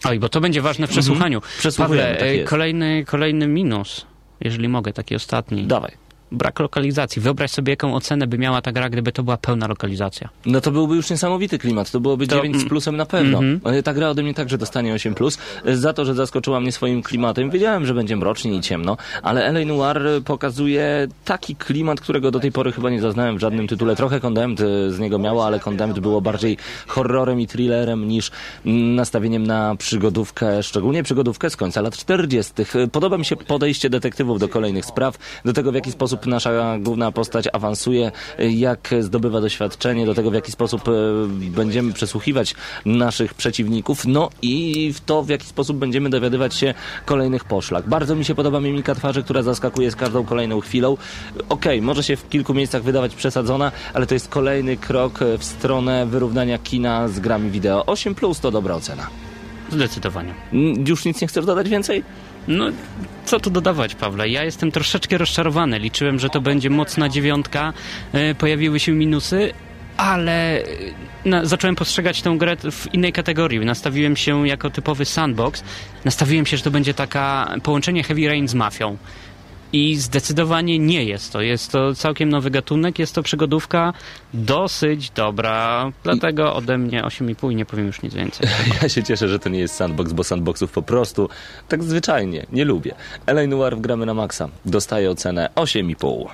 [0.04, 1.42] Oj, bo to będzie ważne w przesłuchaniu.
[1.76, 4.06] Pawle, tak e, kolejny, kolejny minus,
[4.40, 5.66] jeżeli mogę, taki ostatni.
[5.66, 6.09] Dawaj.
[6.32, 7.22] Brak lokalizacji.
[7.22, 10.28] Wyobraź sobie, jaką ocenę by miała ta gra, gdyby to była pełna lokalizacja.
[10.46, 13.38] No to byłby już niesamowity klimat, to byłoby To- 9 z plusem na pewno.
[13.38, 13.60] Mhm.
[13.64, 15.38] Ale Ta gra ode mnie także dostanie 8 plus.
[15.74, 17.50] Za to, że zaskoczyła mnie swoim klimatem.
[17.50, 19.64] Wiedziałem, że będzie mrocznie i ciemno, ale L.A.
[19.64, 23.96] Noir pokazuje taki klimat, którego do tej pory chyba nie zaznałem w żadnym tytule.
[23.96, 26.56] Trochę Condemned z niego miało, ale Condemned było bardziej
[26.86, 28.30] horrorem i thrillerem niż
[28.66, 32.52] mm, nastawieniem na przygodówkę, szczególnie przygodówkę z końca lat 40.
[32.92, 37.12] Podoba mi się podejście detektywów do kolejnych spraw, do tego w jaki sposób nasza główna
[37.12, 40.92] postać awansuje, jak zdobywa doświadczenie, do tego w jaki sposób e,
[41.28, 42.54] będziemy przesłuchiwać
[42.84, 47.88] naszych przeciwników, no i w to w jaki sposób będziemy dowiadywać się kolejnych poszlak.
[47.88, 50.96] Bardzo mi się podoba mimika twarzy, która zaskakuje z każdą kolejną chwilą.
[51.48, 56.06] Okej, może się w kilku miejscach wydawać przesadzona, ale to jest kolejny krok w stronę
[56.06, 57.86] wyrównania kina z grami wideo.
[57.86, 59.06] 8 plus to dobra ocena.
[59.72, 60.34] Zdecydowanie.
[60.52, 62.04] Mm, Już nic nie chcesz dodać więcej?
[62.50, 62.64] No,
[63.24, 64.28] co tu dodawać, Pawle?
[64.28, 65.78] Ja jestem troszeczkę rozczarowany.
[65.78, 67.72] Liczyłem, że to będzie mocna dziewiątka.
[68.12, 69.52] E, pojawiły się minusy,
[69.96, 70.64] ale e,
[71.24, 73.60] na, zacząłem postrzegać tę grę w innej kategorii.
[73.60, 75.64] Nastawiłem się jako typowy sandbox.
[76.04, 78.96] Nastawiłem się, że to będzie taka połączenie Heavy Rain z mafią.
[79.72, 81.40] I zdecydowanie nie jest to.
[81.42, 83.92] Jest to całkiem nowy gatunek, jest to przygodówka
[84.34, 85.92] dosyć dobra.
[86.02, 88.48] Dlatego ode mnie 8,5 i nie powiem już nic więcej.
[88.82, 91.28] Ja się cieszę, że to nie jest sandbox, bo sandboxów po prostu
[91.68, 92.94] tak zwyczajnie nie lubię.
[93.26, 93.46] L.A.
[93.46, 94.48] Noir w gramy na maksa.
[94.64, 96.26] Dostaje ocenę 8,5.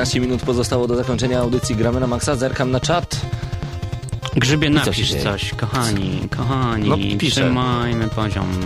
[0.00, 2.36] Już tylko 14 minut pozostało do zakończenia audycji Gramy na Maxa.
[2.36, 3.19] Zerkam na czat.
[4.40, 5.22] Grzybie, co napisz dzieje?
[5.22, 7.40] coś, kochani, kochani, No, piszę.
[7.40, 8.46] trzymajmy poziom.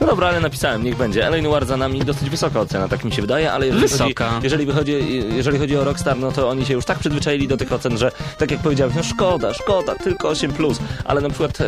[0.00, 1.26] No dobra, ale napisałem, niech będzie.
[1.26, 1.42] L.A.
[1.42, 4.28] Noir za nami dosyć wysoka ocena, tak mi się wydaje, ale jeżeli, Wysoka.
[4.30, 4.92] Chodzi, jeżeli, wychodzi,
[5.36, 8.12] jeżeli chodzi o Rockstar, no to oni się już tak przyzwyczaili do tych ocen, że
[8.38, 10.78] tak jak powiedziałem, no szkoda, szkoda, tylko 8+, plus.
[11.04, 11.64] ale na przykład e,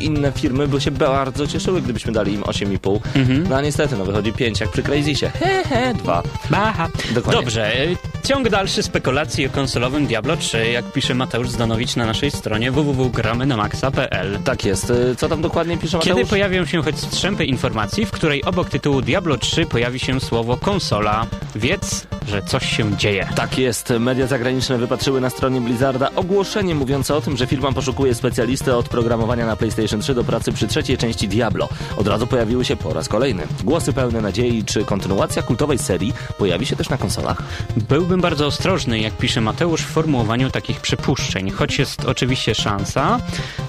[0.00, 3.00] inne firmy by się bardzo cieszyły, gdybyśmy dali im 8,5.
[3.14, 3.46] Mhm.
[3.48, 5.30] No a niestety, no wychodzi 5 jak przy Crazysie.
[5.30, 6.22] He, he, 2.
[6.50, 6.88] Baha.
[7.14, 7.42] Dokładnie.
[7.42, 7.96] Dobrze, y,
[8.26, 14.38] ciąg dalszy spekulacji o konsolowym Diablo 3, jak pisze Mateusz Zdanowicz na naszej stronie www.gramy-na-maxa.pl.
[14.44, 14.90] Tak jest.
[14.90, 16.16] E, Co tam dokładnie pisze Mateusz?
[16.16, 20.56] Kiedy pojawią się choć strzępy informacji, w której obok tytułu Diablo 3 pojawi się słowo
[20.56, 23.28] konsola, wiedz, że coś się dzieje.
[23.34, 23.92] Tak jest.
[24.00, 28.88] Media zagraniczne wypatrzyły na stronie Blizzarda ogłoszenie mówiące o tym, że firma poszukuje specjalisty od
[28.88, 31.68] programowania na PlayStation 3 do pracy przy trzeciej części Diablo.
[31.96, 36.66] Od razu pojawiły się po raz kolejny głosy pełne nadziei, czy kontynuacja kultowej serii pojawi
[36.66, 37.42] się też na konsolach.
[37.76, 41.50] Byłbym bardzo ostrożny, jak pisze Mateusz, w formułowaniu takich przypuszczeń.
[41.50, 43.18] Choć jest oczywiście szansa,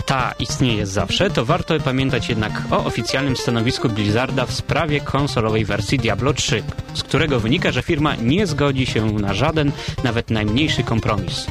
[0.06, 5.98] ta istnieje zawsze, to warto pamiętać jednak o oficjalnym stanowisku Blizzarda w sprawie konsolowej wersji
[5.98, 9.72] Diablo 3, z którego wynika, że firma nie zgodzi się na żaden,
[10.04, 11.48] nawet najmniejszy kompromis.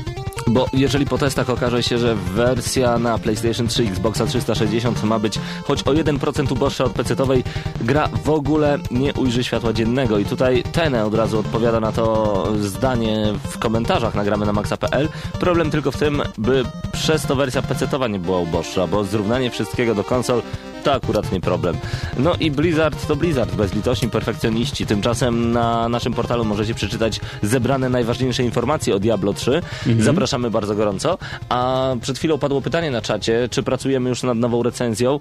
[0.47, 5.39] Bo jeżeli po testach okaże się, że wersja na PlayStation 3 Xboxa 360 ma być
[5.65, 7.45] choć o 1% uboższa od PC-owej,
[7.81, 10.19] gra w ogóle nie ujrzy światła dziennego.
[10.19, 15.09] I tutaj Tene od razu odpowiada na to zdanie w komentarzach nagramy na maxa.pl.
[15.41, 19.95] Problem tylko w tym, by przez to wersja PC-owa nie była uboższa, bo zrównanie wszystkiego
[19.95, 20.43] do konsol
[20.85, 21.77] to akurat nie problem.
[22.19, 24.87] No i Blizzard to Blizzard, bezlitośni perfekcjoniści.
[24.87, 29.63] Tymczasem na naszym portalu możecie przeczytać zebrane najważniejsze informacje o Diablo 3.
[29.99, 31.19] Zapraszamy bardzo gorąco.
[31.49, 35.21] A przed chwilą padło pytanie na czacie, czy pracujemy już nad nową recenzją.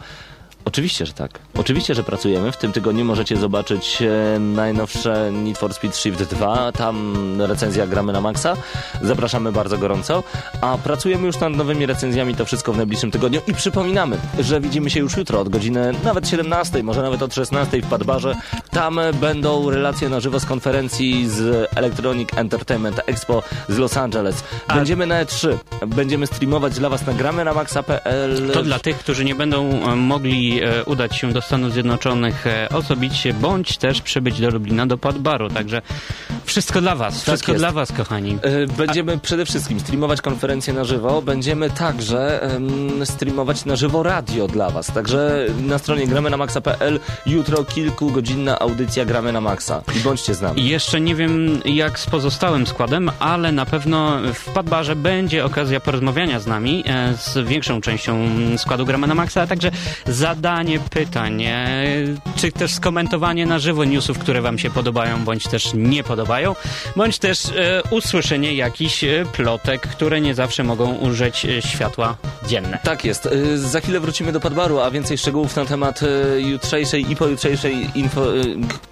[0.65, 1.39] Oczywiście, że tak.
[1.57, 2.51] Oczywiście, że pracujemy.
[2.51, 6.71] W tym tygodniu możecie zobaczyć e, najnowsze Need for Speed Shift 2.
[6.71, 8.57] Tam recenzja gramy na maksa.
[9.01, 10.23] Zapraszamy bardzo gorąco.
[10.61, 12.35] A pracujemy już nad nowymi recenzjami.
[12.35, 13.41] To wszystko w najbliższym tygodniu.
[13.47, 17.81] I przypominamy, że widzimy się już jutro od godziny nawet 17, może nawet od 16
[17.81, 18.35] w Padbarze.
[18.71, 24.43] Tam będą relacje na żywo z konferencji z Electronic Entertainment Expo z Los Angeles.
[24.67, 25.57] Będziemy na E3.
[25.87, 28.51] Będziemy streamować dla Was na gramy na maxa.pl.
[28.53, 32.69] To dla tych, którzy nie będą e, mogli e, udać się do Stanów Zjednoczonych e,
[32.69, 35.49] osobiście, bądź też przybyć do Lublina do Padbaru.
[35.49, 35.81] Także
[36.45, 37.61] wszystko dla Was, wszystko jest.
[37.61, 38.37] dla Was, kochani.
[38.41, 41.21] E, Będziemy przede wszystkim streamować konferencję na żywo.
[41.21, 44.87] Będziemy także em, streamować na żywo radio dla Was.
[44.87, 49.81] Także na stronie gramy na maxa.pl jutro kilkugodzinna audycja gramy na maxa.
[49.97, 50.67] I bądźcie z nami.
[50.67, 56.39] Jeszcze nie wiem jak z pozostałym składem, ale na pewno w Padbarze będzie okazja porozmawiania
[56.39, 56.83] z nami,
[57.17, 58.27] z większą częścią
[58.57, 59.71] składu Gramy na Maxa, a także
[60.45, 61.43] zadanie pytań,
[62.35, 66.55] czy też skomentowanie na żywo newsów, które Wam się podobają, bądź też nie podobają,
[66.95, 72.17] bądź też e, usłyszenie jakichś e, plotek, które nie zawsze mogą użyć e, światła
[72.47, 72.79] dzienne.
[72.83, 73.29] Tak jest.
[73.55, 76.01] Za chwilę wrócimy do Padbaru, a więcej szczegółów na temat
[76.37, 78.21] jutrzejszej i pojutrzejszej info,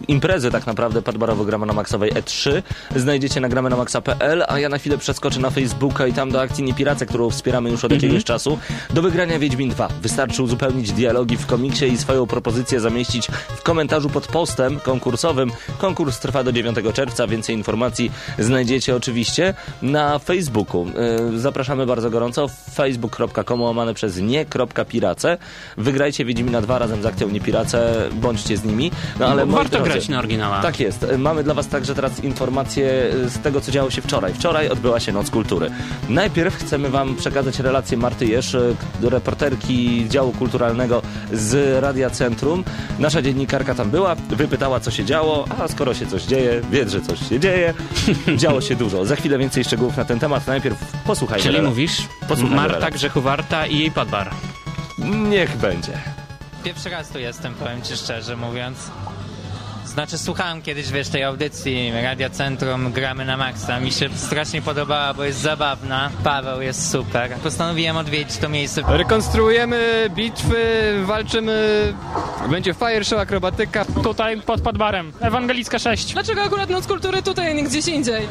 [0.08, 2.62] imprezy tak naprawdę Padbarowo gramy na Maxowej E3
[2.96, 6.42] znajdziecie na gramy na maxa.pl, a ja na chwilę przeskoczę na Facebooka i tam do
[6.42, 8.60] akcji Niepirace, którą wspieramy już od jakiegoś czasu.
[8.94, 9.88] Do wygrania Wiedźmin 2.
[10.02, 15.52] Wystarczy uzupełnić dialogi w komiksie i swoją propozycję zamieścić w komentarzu pod postem konkursowym.
[15.78, 17.28] Konkurs trwa do 9 czerwca.
[17.28, 20.88] Więcej informacji znajdziecie oczywiście na Facebooku.
[21.36, 22.48] Y, Zapraszamy bardzo gorąco.
[22.74, 25.38] facebook.com łamane przez nie.pirace.
[25.78, 28.10] Wygrajcie Wiedźmina 2 razem z akcją Niepirace.
[28.12, 28.92] Bądźcie z nimi.
[29.20, 30.62] No ale Warto drodzy, grać na oryginałach.
[30.62, 31.06] tak jest.
[31.18, 34.34] Mamy dla Was także teraz informacje z tego, co działo się wczoraj.
[34.34, 35.70] Wczoraj odbyła się Noc Kultury.
[36.10, 41.02] Najpierw chcemy Wam przekazać relację Marty Jesz, y, reporterki działu kulturalnego
[41.34, 42.64] z Radia Centrum.
[43.00, 47.02] Nasza dziennikarka tam była, wypytała, co się działo, a skoro się coś dzieje, wie, że
[47.02, 47.74] coś się dzieje.
[48.38, 49.06] Działo się dużo.
[49.06, 50.48] Za chwilę więcej szczegółów na ten temat.
[50.48, 51.44] Najpierw posłuchajmy.
[51.44, 52.92] Czyli mówisz Posłuchajmy Marta.
[52.92, 54.30] Grzechowarta i jej Padbar.
[55.30, 55.92] Niech będzie.
[56.64, 58.78] Pierwszy raz tu jestem, powiem ci szczerze mówiąc.
[59.94, 63.80] Znaczy słuchałem kiedyś, wiesz, tej audycji Radia Centrum Gramy na Maxa.
[63.80, 66.10] Mi się strasznie podobała, bo jest zabawna.
[66.24, 67.32] Paweł jest super.
[67.44, 68.82] Postanowiłem odwiedzić to miejsce.
[68.88, 71.94] Rekonstruujemy bitwy, walczymy.
[72.50, 73.86] Będzie fire show, akrobatyka.
[74.04, 75.12] Tutaj pod Padbarem.
[75.20, 76.14] Ewangelicka 6.
[76.14, 78.28] Dlaczego akurat Noc Kultury tutaj, nie gdzieś indziej?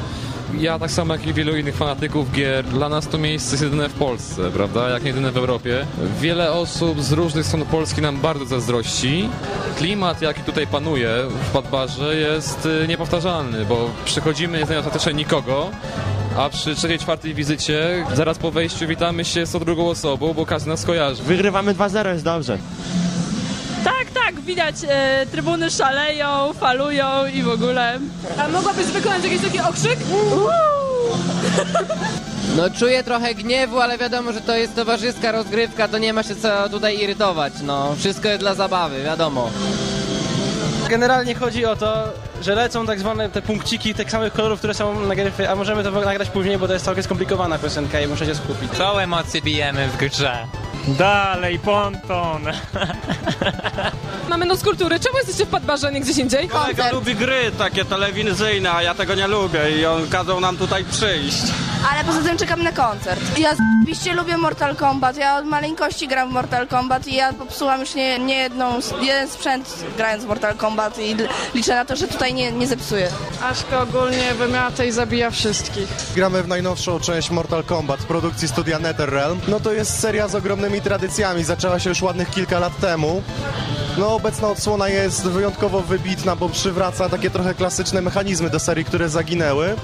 [0.61, 3.88] Ja tak samo jak i wielu innych fanatyków gier, dla nas to miejsce jest jedyne
[3.88, 4.88] w Polsce, prawda?
[4.88, 5.86] Jak nie jedyne w Europie.
[6.20, 9.28] Wiele osób z różnych stron Polski nam bardzo zazdrości.
[9.76, 15.70] Klimat, jaki tutaj panuje w Padbarze jest y, niepowtarzalny, bo przychodzimy, nie znając praktycznie nikogo,
[16.36, 20.46] a przy trzeciej, czwartej wizycie, zaraz po wejściu witamy się z tą drugą osobą, bo
[20.46, 21.22] każdy nas kojarzy.
[21.22, 22.59] Wygrywamy 2-0, jest dobrze.
[24.47, 27.99] Widać, e, trybuny szaleją, falują i w ogóle.
[28.38, 29.99] A mogłabyś wykonać jakiś taki okrzyk?
[32.57, 36.36] No czuję trochę gniewu, ale wiadomo, że to jest towarzyska rozgrywka, to nie ma się
[36.36, 37.95] co tutaj irytować, no.
[37.99, 39.51] Wszystko jest dla zabawy, wiadomo.
[40.88, 41.95] Generalnie chodzi o to,
[42.43, 45.82] że lecą tak zwane te punkciki tych samych kolorów, które są na gryfy, a możemy
[45.84, 48.72] to nagrać później, bo to jest całkiem skomplikowana piosenka i muszę się skupić.
[48.72, 50.47] Co emocje bijemy w grze?
[50.88, 52.42] Dalej, ponton.
[54.28, 56.48] Mamy Noc Kultury, czemu jesteście w Padbarze, nie gdzieś indziej?
[56.48, 60.84] Kolega lubi gry takie telewizyjne, a ja tego nie lubię i on kazał nam tutaj
[60.84, 61.42] przyjść.
[61.92, 63.20] Ale poza tym czekam na koncert.
[63.38, 63.52] Ja
[63.82, 65.16] oczywiście lubię Mortal Kombat.
[65.16, 69.28] Ja od maleńkości gram w Mortal Kombat i ja popsułam już nie, nie jedną, jeden
[69.28, 73.08] sprzęt grając w Mortal Kombat i l- liczę na to, że tutaj nie, nie zepsuję.
[73.42, 75.88] Aszka ogólnie wymiata i zabija wszystkich.
[76.14, 79.40] Gramy w najnowszą część Mortal Kombat w produkcji studia NetherRealm.
[79.48, 80.34] No to jest seria z
[80.72, 81.44] ogromnymi tradycjami.
[81.44, 83.22] Zaczęła się już ładnych kilka lat temu.
[83.98, 89.08] No obecna odsłona jest wyjątkowo wybitna, bo przywraca takie trochę klasyczne mechanizmy do serii, które
[89.08, 89.74] zaginęły.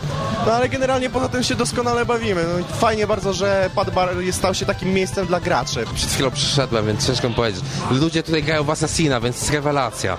[0.47, 2.45] No ale generalnie poza tym się doskonale bawimy.
[2.45, 5.85] No, fajnie bardzo, że Padbar stał się takim miejscem dla graczy.
[5.95, 7.65] Przed chwilą przyszedłem, więc ciężko mi powiedzieć.
[7.91, 10.17] Ludzie tutaj grają w Assassina, więc jest rewelacja.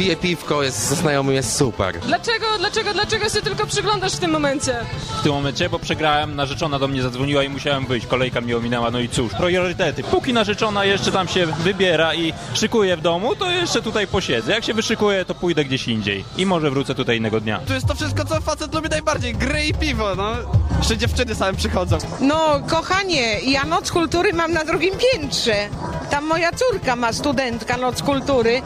[0.00, 1.98] Piję piwko, jest ze znajomym, jest super.
[1.98, 4.76] Dlaczego, dlaczego, dlaczego się tylko przyglądasz w tym momencie?
[5.20, 8.90] w tym momencie, bo przegrałem, narzeczona do mnie zadzwoniła i musiałem wyjść, kolejka mnie ominęła,
[8.90, 10.02] no i cóż, priorytety.
[10.02, 14.52] Póki narzeczona jeszcze tam się wybiera i szykuje w domu, to jeszcze tutaj posiedzę.
[14.52, 17.60] Jak się wyszykuję, to pójdę gdzieś indziej i może wrócę tutaj innego dnia.
[17.68, 20.32] To jest to wszystko, co facet lubi najbardziej, gry i piwo, no.
[20.78, 21.98] Jeszcze dziewczyny same przychodzą.
[22.20, 25.68] No, kochanie, ja Noc Kultury mam na drugim piętrze.
[26.10, 28.62] Tam moja córka ma studentka Noc Kultury.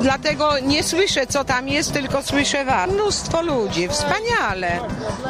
[0.00, 2.90] Dlatego nie słyszę, co tam jest, tylko słyszę was.
[2.90, 4.80] Mnóstwo ludzi, wspaniale,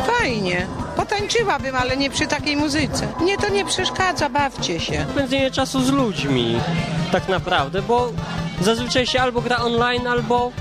[0.06, 0.66] fajnie.
[0.96, 3.08] Potańczyłabym, ale nie przy takiej muzyce.
[3.20, 5.06] Mnie to nie przeszkadza, bawcie się.
[5.12, 6.60] Spędzenie czasu z ludźmi,
[7.12, 8.12] tak naprawdę, bo
[8.60, 10.52] zazwyczaj się albo gra online, albo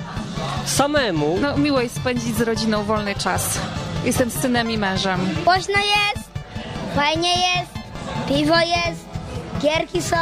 [0.65, 1.37] samemu.
[1.41, 3.59] No, miło jest spędzić z rodziną wolny czas.
[4.05, 5.29] Jestem synem i mężem.
[5.43, 6.29] Głośno jest,
[6.95, 7.71] fajnie jest,
[8.27, 9.05] piwo jest,
[9.61, 10.17] gierki są,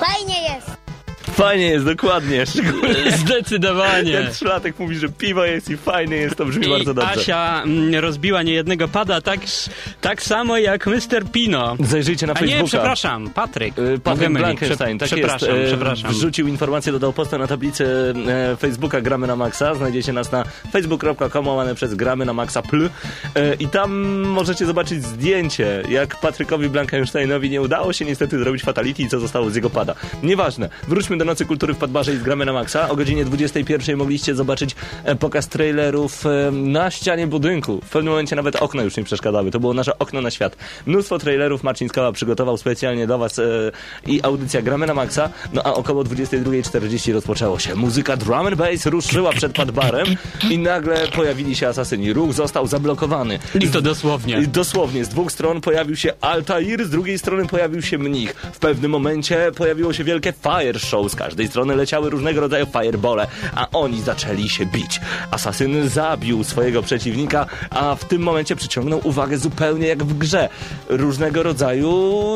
[0.00, 0.79] fajnie jest.
[1.32, 2.46] Fajnie jest, dokładnie.
[2.46, 4.10] Szczególnie Zdecydowanie.
[4.10, 7.10] jak trzylatek mówi, że piwo jest i fajnie jest, to brzmi I bardzo dobrze.
[7.10, 9.40] Asia mm, rozbiła niejednego pada tak,
[10.00, 11.24] tak samo jak Mr.
[11.32, 11.76] Pino.
[11.80, 12.66] Zajrzyjcie na A nie, Facebooka.
[12.68, 13.78] przepraszam, Patryk.
[13.78, 14.32] Y, Patryk.
[14.32, 15.60] Blankenstein, tak przepraszam, jest.
[15.64, 16.10] e, przepraszam.
[16.10, 18.14] Wrzucił informację, dodał posta na tablicy
[18.52, 19.74] e, Facebooka Gramy na Maxa.
[19.74, 22.90] Znajdziecie nas na facebook.com łamane przez Gramy na Maxa pl.
[23.58, 29.08] I tam możecie zobaczyć zdjęcie, jak Patrykowi Blankensteinowi nie udało się niestety zrobić fatality i
[29.08, 29.94] co zostało z jego pada.
[30.22, 30.68] Nieważne.
[30.88, 32.88] Wróćmy do Nocy Kultury w Padbarze i z Gramy na Maxa.
[32.88, 37.80] O godzinie 21 mogliście zobaczyć e, pokaz trailerów e, na ścianie budynku.
[37.84, 39.50] W pewnym momencie nawet okna już nie przeszkadzały.
[39.50, 40.56] To było nasze okno na świat.
[40.86, 43.42] Mnóstwo trailerów Marcin Skała przygotował specjalnie do was e,
[44.06, 45.30] i audycja Gramy na Maxa.
[45.52, 47.74] No a około 22.40 rozpoczęło się.
[47.74, 50.06] Muzyka drum and bass ruszyła przed Padbarem
[50.50, 52.12] i nagle pojawili się asasyni.
[52.12, 53.38] Ruch został zablokowany.
[53.60, 54.38] I to dosłownie.
[54.42, 55.04] I Dosłownie.
[55.04, 58.34] Z dwóch stron pojawił się Altair, z drugiej strony pojawił się mnich.
[58.52, 61.09] W pewnym momencie pojawiło się wielkie fire show.
[61.10, 65.00] Z każdej strony leciały różnego rodzaju firebole, a oni zaczęli się bić.
[65.30, 70.48] Asasyn zabił swojego przeciwnika, a w tym momencie przyciągnął uwagę zupełnie jak w grze.
[70.88, 71.90] Różnego rodzaju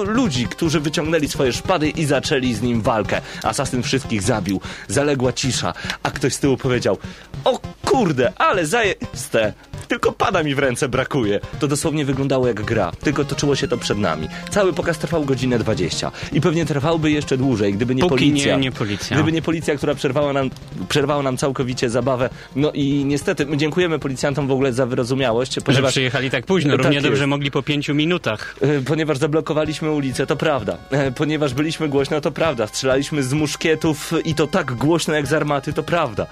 [0.07, 3.21] ludzi, którzy wyciągnęli swoje szpady i zaczęli z nim walkę.
[3.43, 4.61] Asasyn wszystkich zabił.
[4.89, 5.73] Zaległa cisza,
[6.03, 6.99] a ktoś z tyłu powiedział:
[7.45, 7.61] O
[7.99, 9.53] kurde, ale zajeste!
[9.89, 11.41] Tylko pada mi w ręce brakuje.
[11.61, 14.29] To dosłownie wyglądało jak gra, tylko toczyło się to przed nami.
[14.51, 18.57] Cały pokaz trwał godzinę 20 i pewnie trwałby jeszcze dłużej, gdyby nie Póki policja.
[18.57, 19.17] nie, nie policja.
[19.17, 20.51] Gdyby nie policja, która przerwała nam,
[20.89, 22.31] przerwała nam całkowicie zabawę.
[22.57, 25.91] No i niestety, my dziękujemy policjantom w ogóle za wyrozumiałość, Że ponieważ...
[25.91, 27.07] przyjechali tak późno, Tak równie jest.
[27.07, 28.57] dobrze mogli po pięciu minutach.
[28.61, 30.77] E, Ponieważ zablokowaliśmy ulicę, to prawda.
[30.91, 32.67] E, Ponieważ byliśmy głośno, to prawda.
[32.67, 36.27] Strzelaliśmy z muszkietów i to tak głośno jak z armaty, to prawda.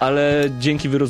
[0.00, 1.03] Ale dzięki wyrozumiałości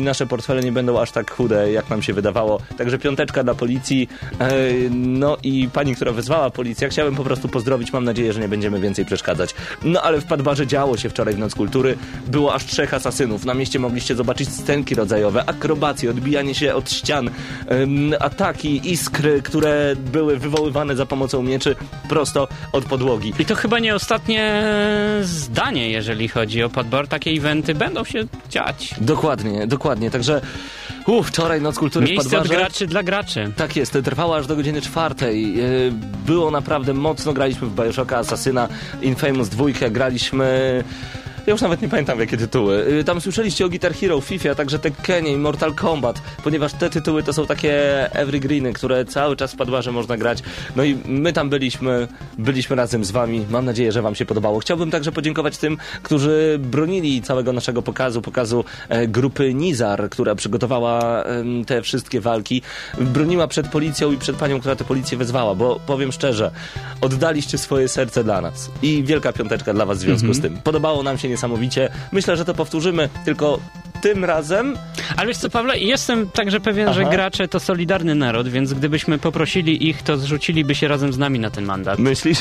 [0.00, 2.60] nasze portfele nie będą aż tak chude, jak nam się wydawało.
[2.78, 4.08] Także piąteczka dla policji.
[4.40, 4.50] E,
[4.90, 7.92] No i pani, która wezwała policję, chciałem po prostu pozdrowić.
[7.92, 9.54] Mam nadzieję, że nie będziemy więcej przeszkadzać.
[9.84, 11.96] No ale w Padbarze działo się wczoraj w Noc Kultury.
[12.26, 13.44] Było aż trzech asasynów.
[13.44, 17.30] Na mieście mogliście zobaczyć scenki rodzajowe, akrobacje, odbijanie się od ścian,
[18.20, 21.76] ataki, iskry, które były wywoływane za pomocą mieczy
[22.08, 23.32] prosto od podłogi.
[23.38, 24.62] I to chyba nie ostatnie
[25.22, 27.08] zdanie, jeżeli chodzi o Padbar.
[27.08, 28.94] Takie eventy będą się dziać.
[29.00, 29.25] Dokładnie,
[29.66, 30.10] dokładnie.
[30.10, 30.40] Także
[31.06, 32.60] uf, wczoraj Noc Kultury w Miejsce od Padbarze.
[32.60, 33.52] graczy dla graczy.
[33.56, 35.60] Tak jest, trwała aż do godziny czwartej.
[35.60, 35.64] E,
[36.26, 38.68] Było naprawdę mocno, graliśmy w Bioshocka, Asasyna,
[39.02, 40.84] Infamous 2, graliśmy...
[41.46, 42.86] Ja już nawet nie pamiętam jakie tytuły.
[43.00, 46.90] E, Tam słyszeliście o Guitar Hero, FIFA, a także Tekkenie i Mortal Kombat, ponieważ te
[46.90, 47.72] tytuły to są takie
[48.14, 50.42] evergreeny, które cały czas w Padbarze można grać.
[50.76, 53.44] No i my tam byliśmy, byliśmy razem z wami.
[53.50, 54.58] Mam nadzieję, że wam się podobało.
[54.60, 61.24] Chciałbym także podziękować tym, którzy bronili całego naszego pokazu, pokazu e, grupy Nizar, która przygotowała
[61.66, 62.62] te wszystkie walki.
[63.00, 66.50] Broniła przed policją i przed panią, która tę policję wezwała, bo powiem szczerze,
[67.00, 68.70] oddaliście swoje serce dla nas.
[68.82, 70.34] I wielka piąteczka dla was w związku Mhm.
[70.34, 70.58] z tym.
[70.64, 71.88] Podobało nam się niesamowicie.
[72.12, 73.60] Myślę, że to powtórzymy, tylko
[74.00, 74.74] tym razem
[75.16, 77.10] Ale wiesz co, Pawle, jestem także pewien, że Aha.
[77.10, 81.50] gracze to solidarny naród, więc gdybyśmy poprosili ich, to zrzuciliby się razem z nami na
[81.50, 81.98] ten mandat.
[81.98, 82.38] Myślisz?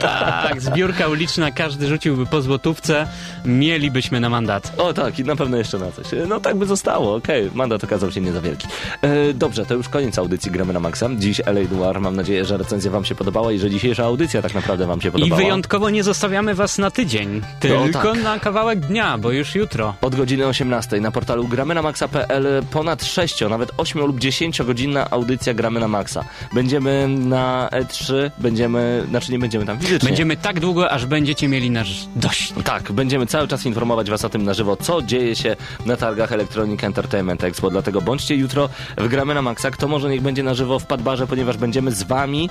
[0.00, 3.06] Tak, zbiórka uliczna, każdy rzuciłby po złotówce,
[3.44, 4.72] mielibyśmy na mandat.
[4.78, 6.06] O tak, i na pewno jeszcze na coś.
[6.28, 7.50] No tak by zostało, okej.
[7.54, 8.68] Mandat okazał się nie za wielki.
[9.02, 11.08] E, dobrze, to już koniec audycji Gramy na Maxa.
[11.18, 12.00] Dziś LA Noir.
[12.00, 15.08] Mam nadzieję, że recenzja wam się podobała i że dzisiejsza audycja tak naprawdę wam się
[15.08, 15.40] I podobała.
[15.40, 18.22] wyjątkowo nie zostawiamy was na tydzień, tylko tak.
[18.22, 19.94] na kawałek dnia, bo już jutro.
[20.00, 25.10] Od godziny 18 na portalu gramy na maxa.pl ponad 6, nawet 8 lub 10 godzinna
[25.10, 26.24] audycja Gramy na Maxa.
[26.52, 30.08] Będziemy na E3, będziemy, znaczy nie będziemy tam fizycznie.
[30.08, 32.52] Będziemy tak długo, aż będziecie mieli nasz dość.
[32.64, 36.32] Tak, będziemy cały czas informować Was o tym na żywo, co dzieje się na targach
[36.32, 37.70] Electronic Entertainment Expo.
[37.70, 39.70] Dlatego bądźcie jutro w Gramy na Maxa.
[39.70, 42.50] Kto może niech będzie na żywo w Padbarze, ponieważ będziemy z Wami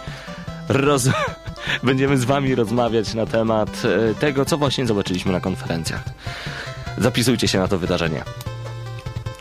[0.70, 1.10] roz...
[1.84, 6.04] będziemy z Wami rozmawiać na temat e, tego, co właśnie zobaczyliśmy na konferencjach.
[6.98, 8.24] Zapisujcie się na to wydarzenie.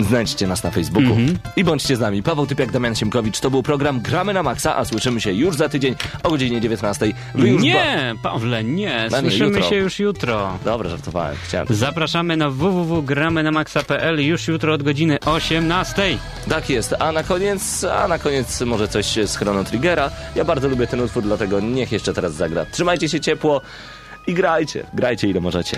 [0.01, 1.39] Znajdźcie nas na Facebooku Mhm.
[1.57, 2.23] i bądźcie z nami.
[2.23, 3.41] Paweł Typiak, Damian Siemkowicz.
[3.41, 7.13] To był program Gramy na Maxa, a słyszymy się już za tydzień o godzinie 19.
[7.35, 9.07] Wy już Nie, Pawle, nie.
[9.11, 9.69] Będę Słyszymy jutro.
[9.71, 10.59] się już jutro.
[10.65, 11.37] Dobra, żartowałem.
[11.45, 11.67] Chciałem.
[11.71, 16.03] Zapraszamy na www.gramy-na-maxa.pl już jutro od godziny 18.
[16.49, 20.11] Tak jest, a na koniec, a na koniec może coś z Chrono Triggera.
[20.35, 22.67] Ja bardzo lubię ten utwór, dlatego niech jeszcze teraz zagra.
[22.73, 23.61] Trzymajcie się ciepło
[24.27, 25.77] i grajcie, grajcie ile możecie.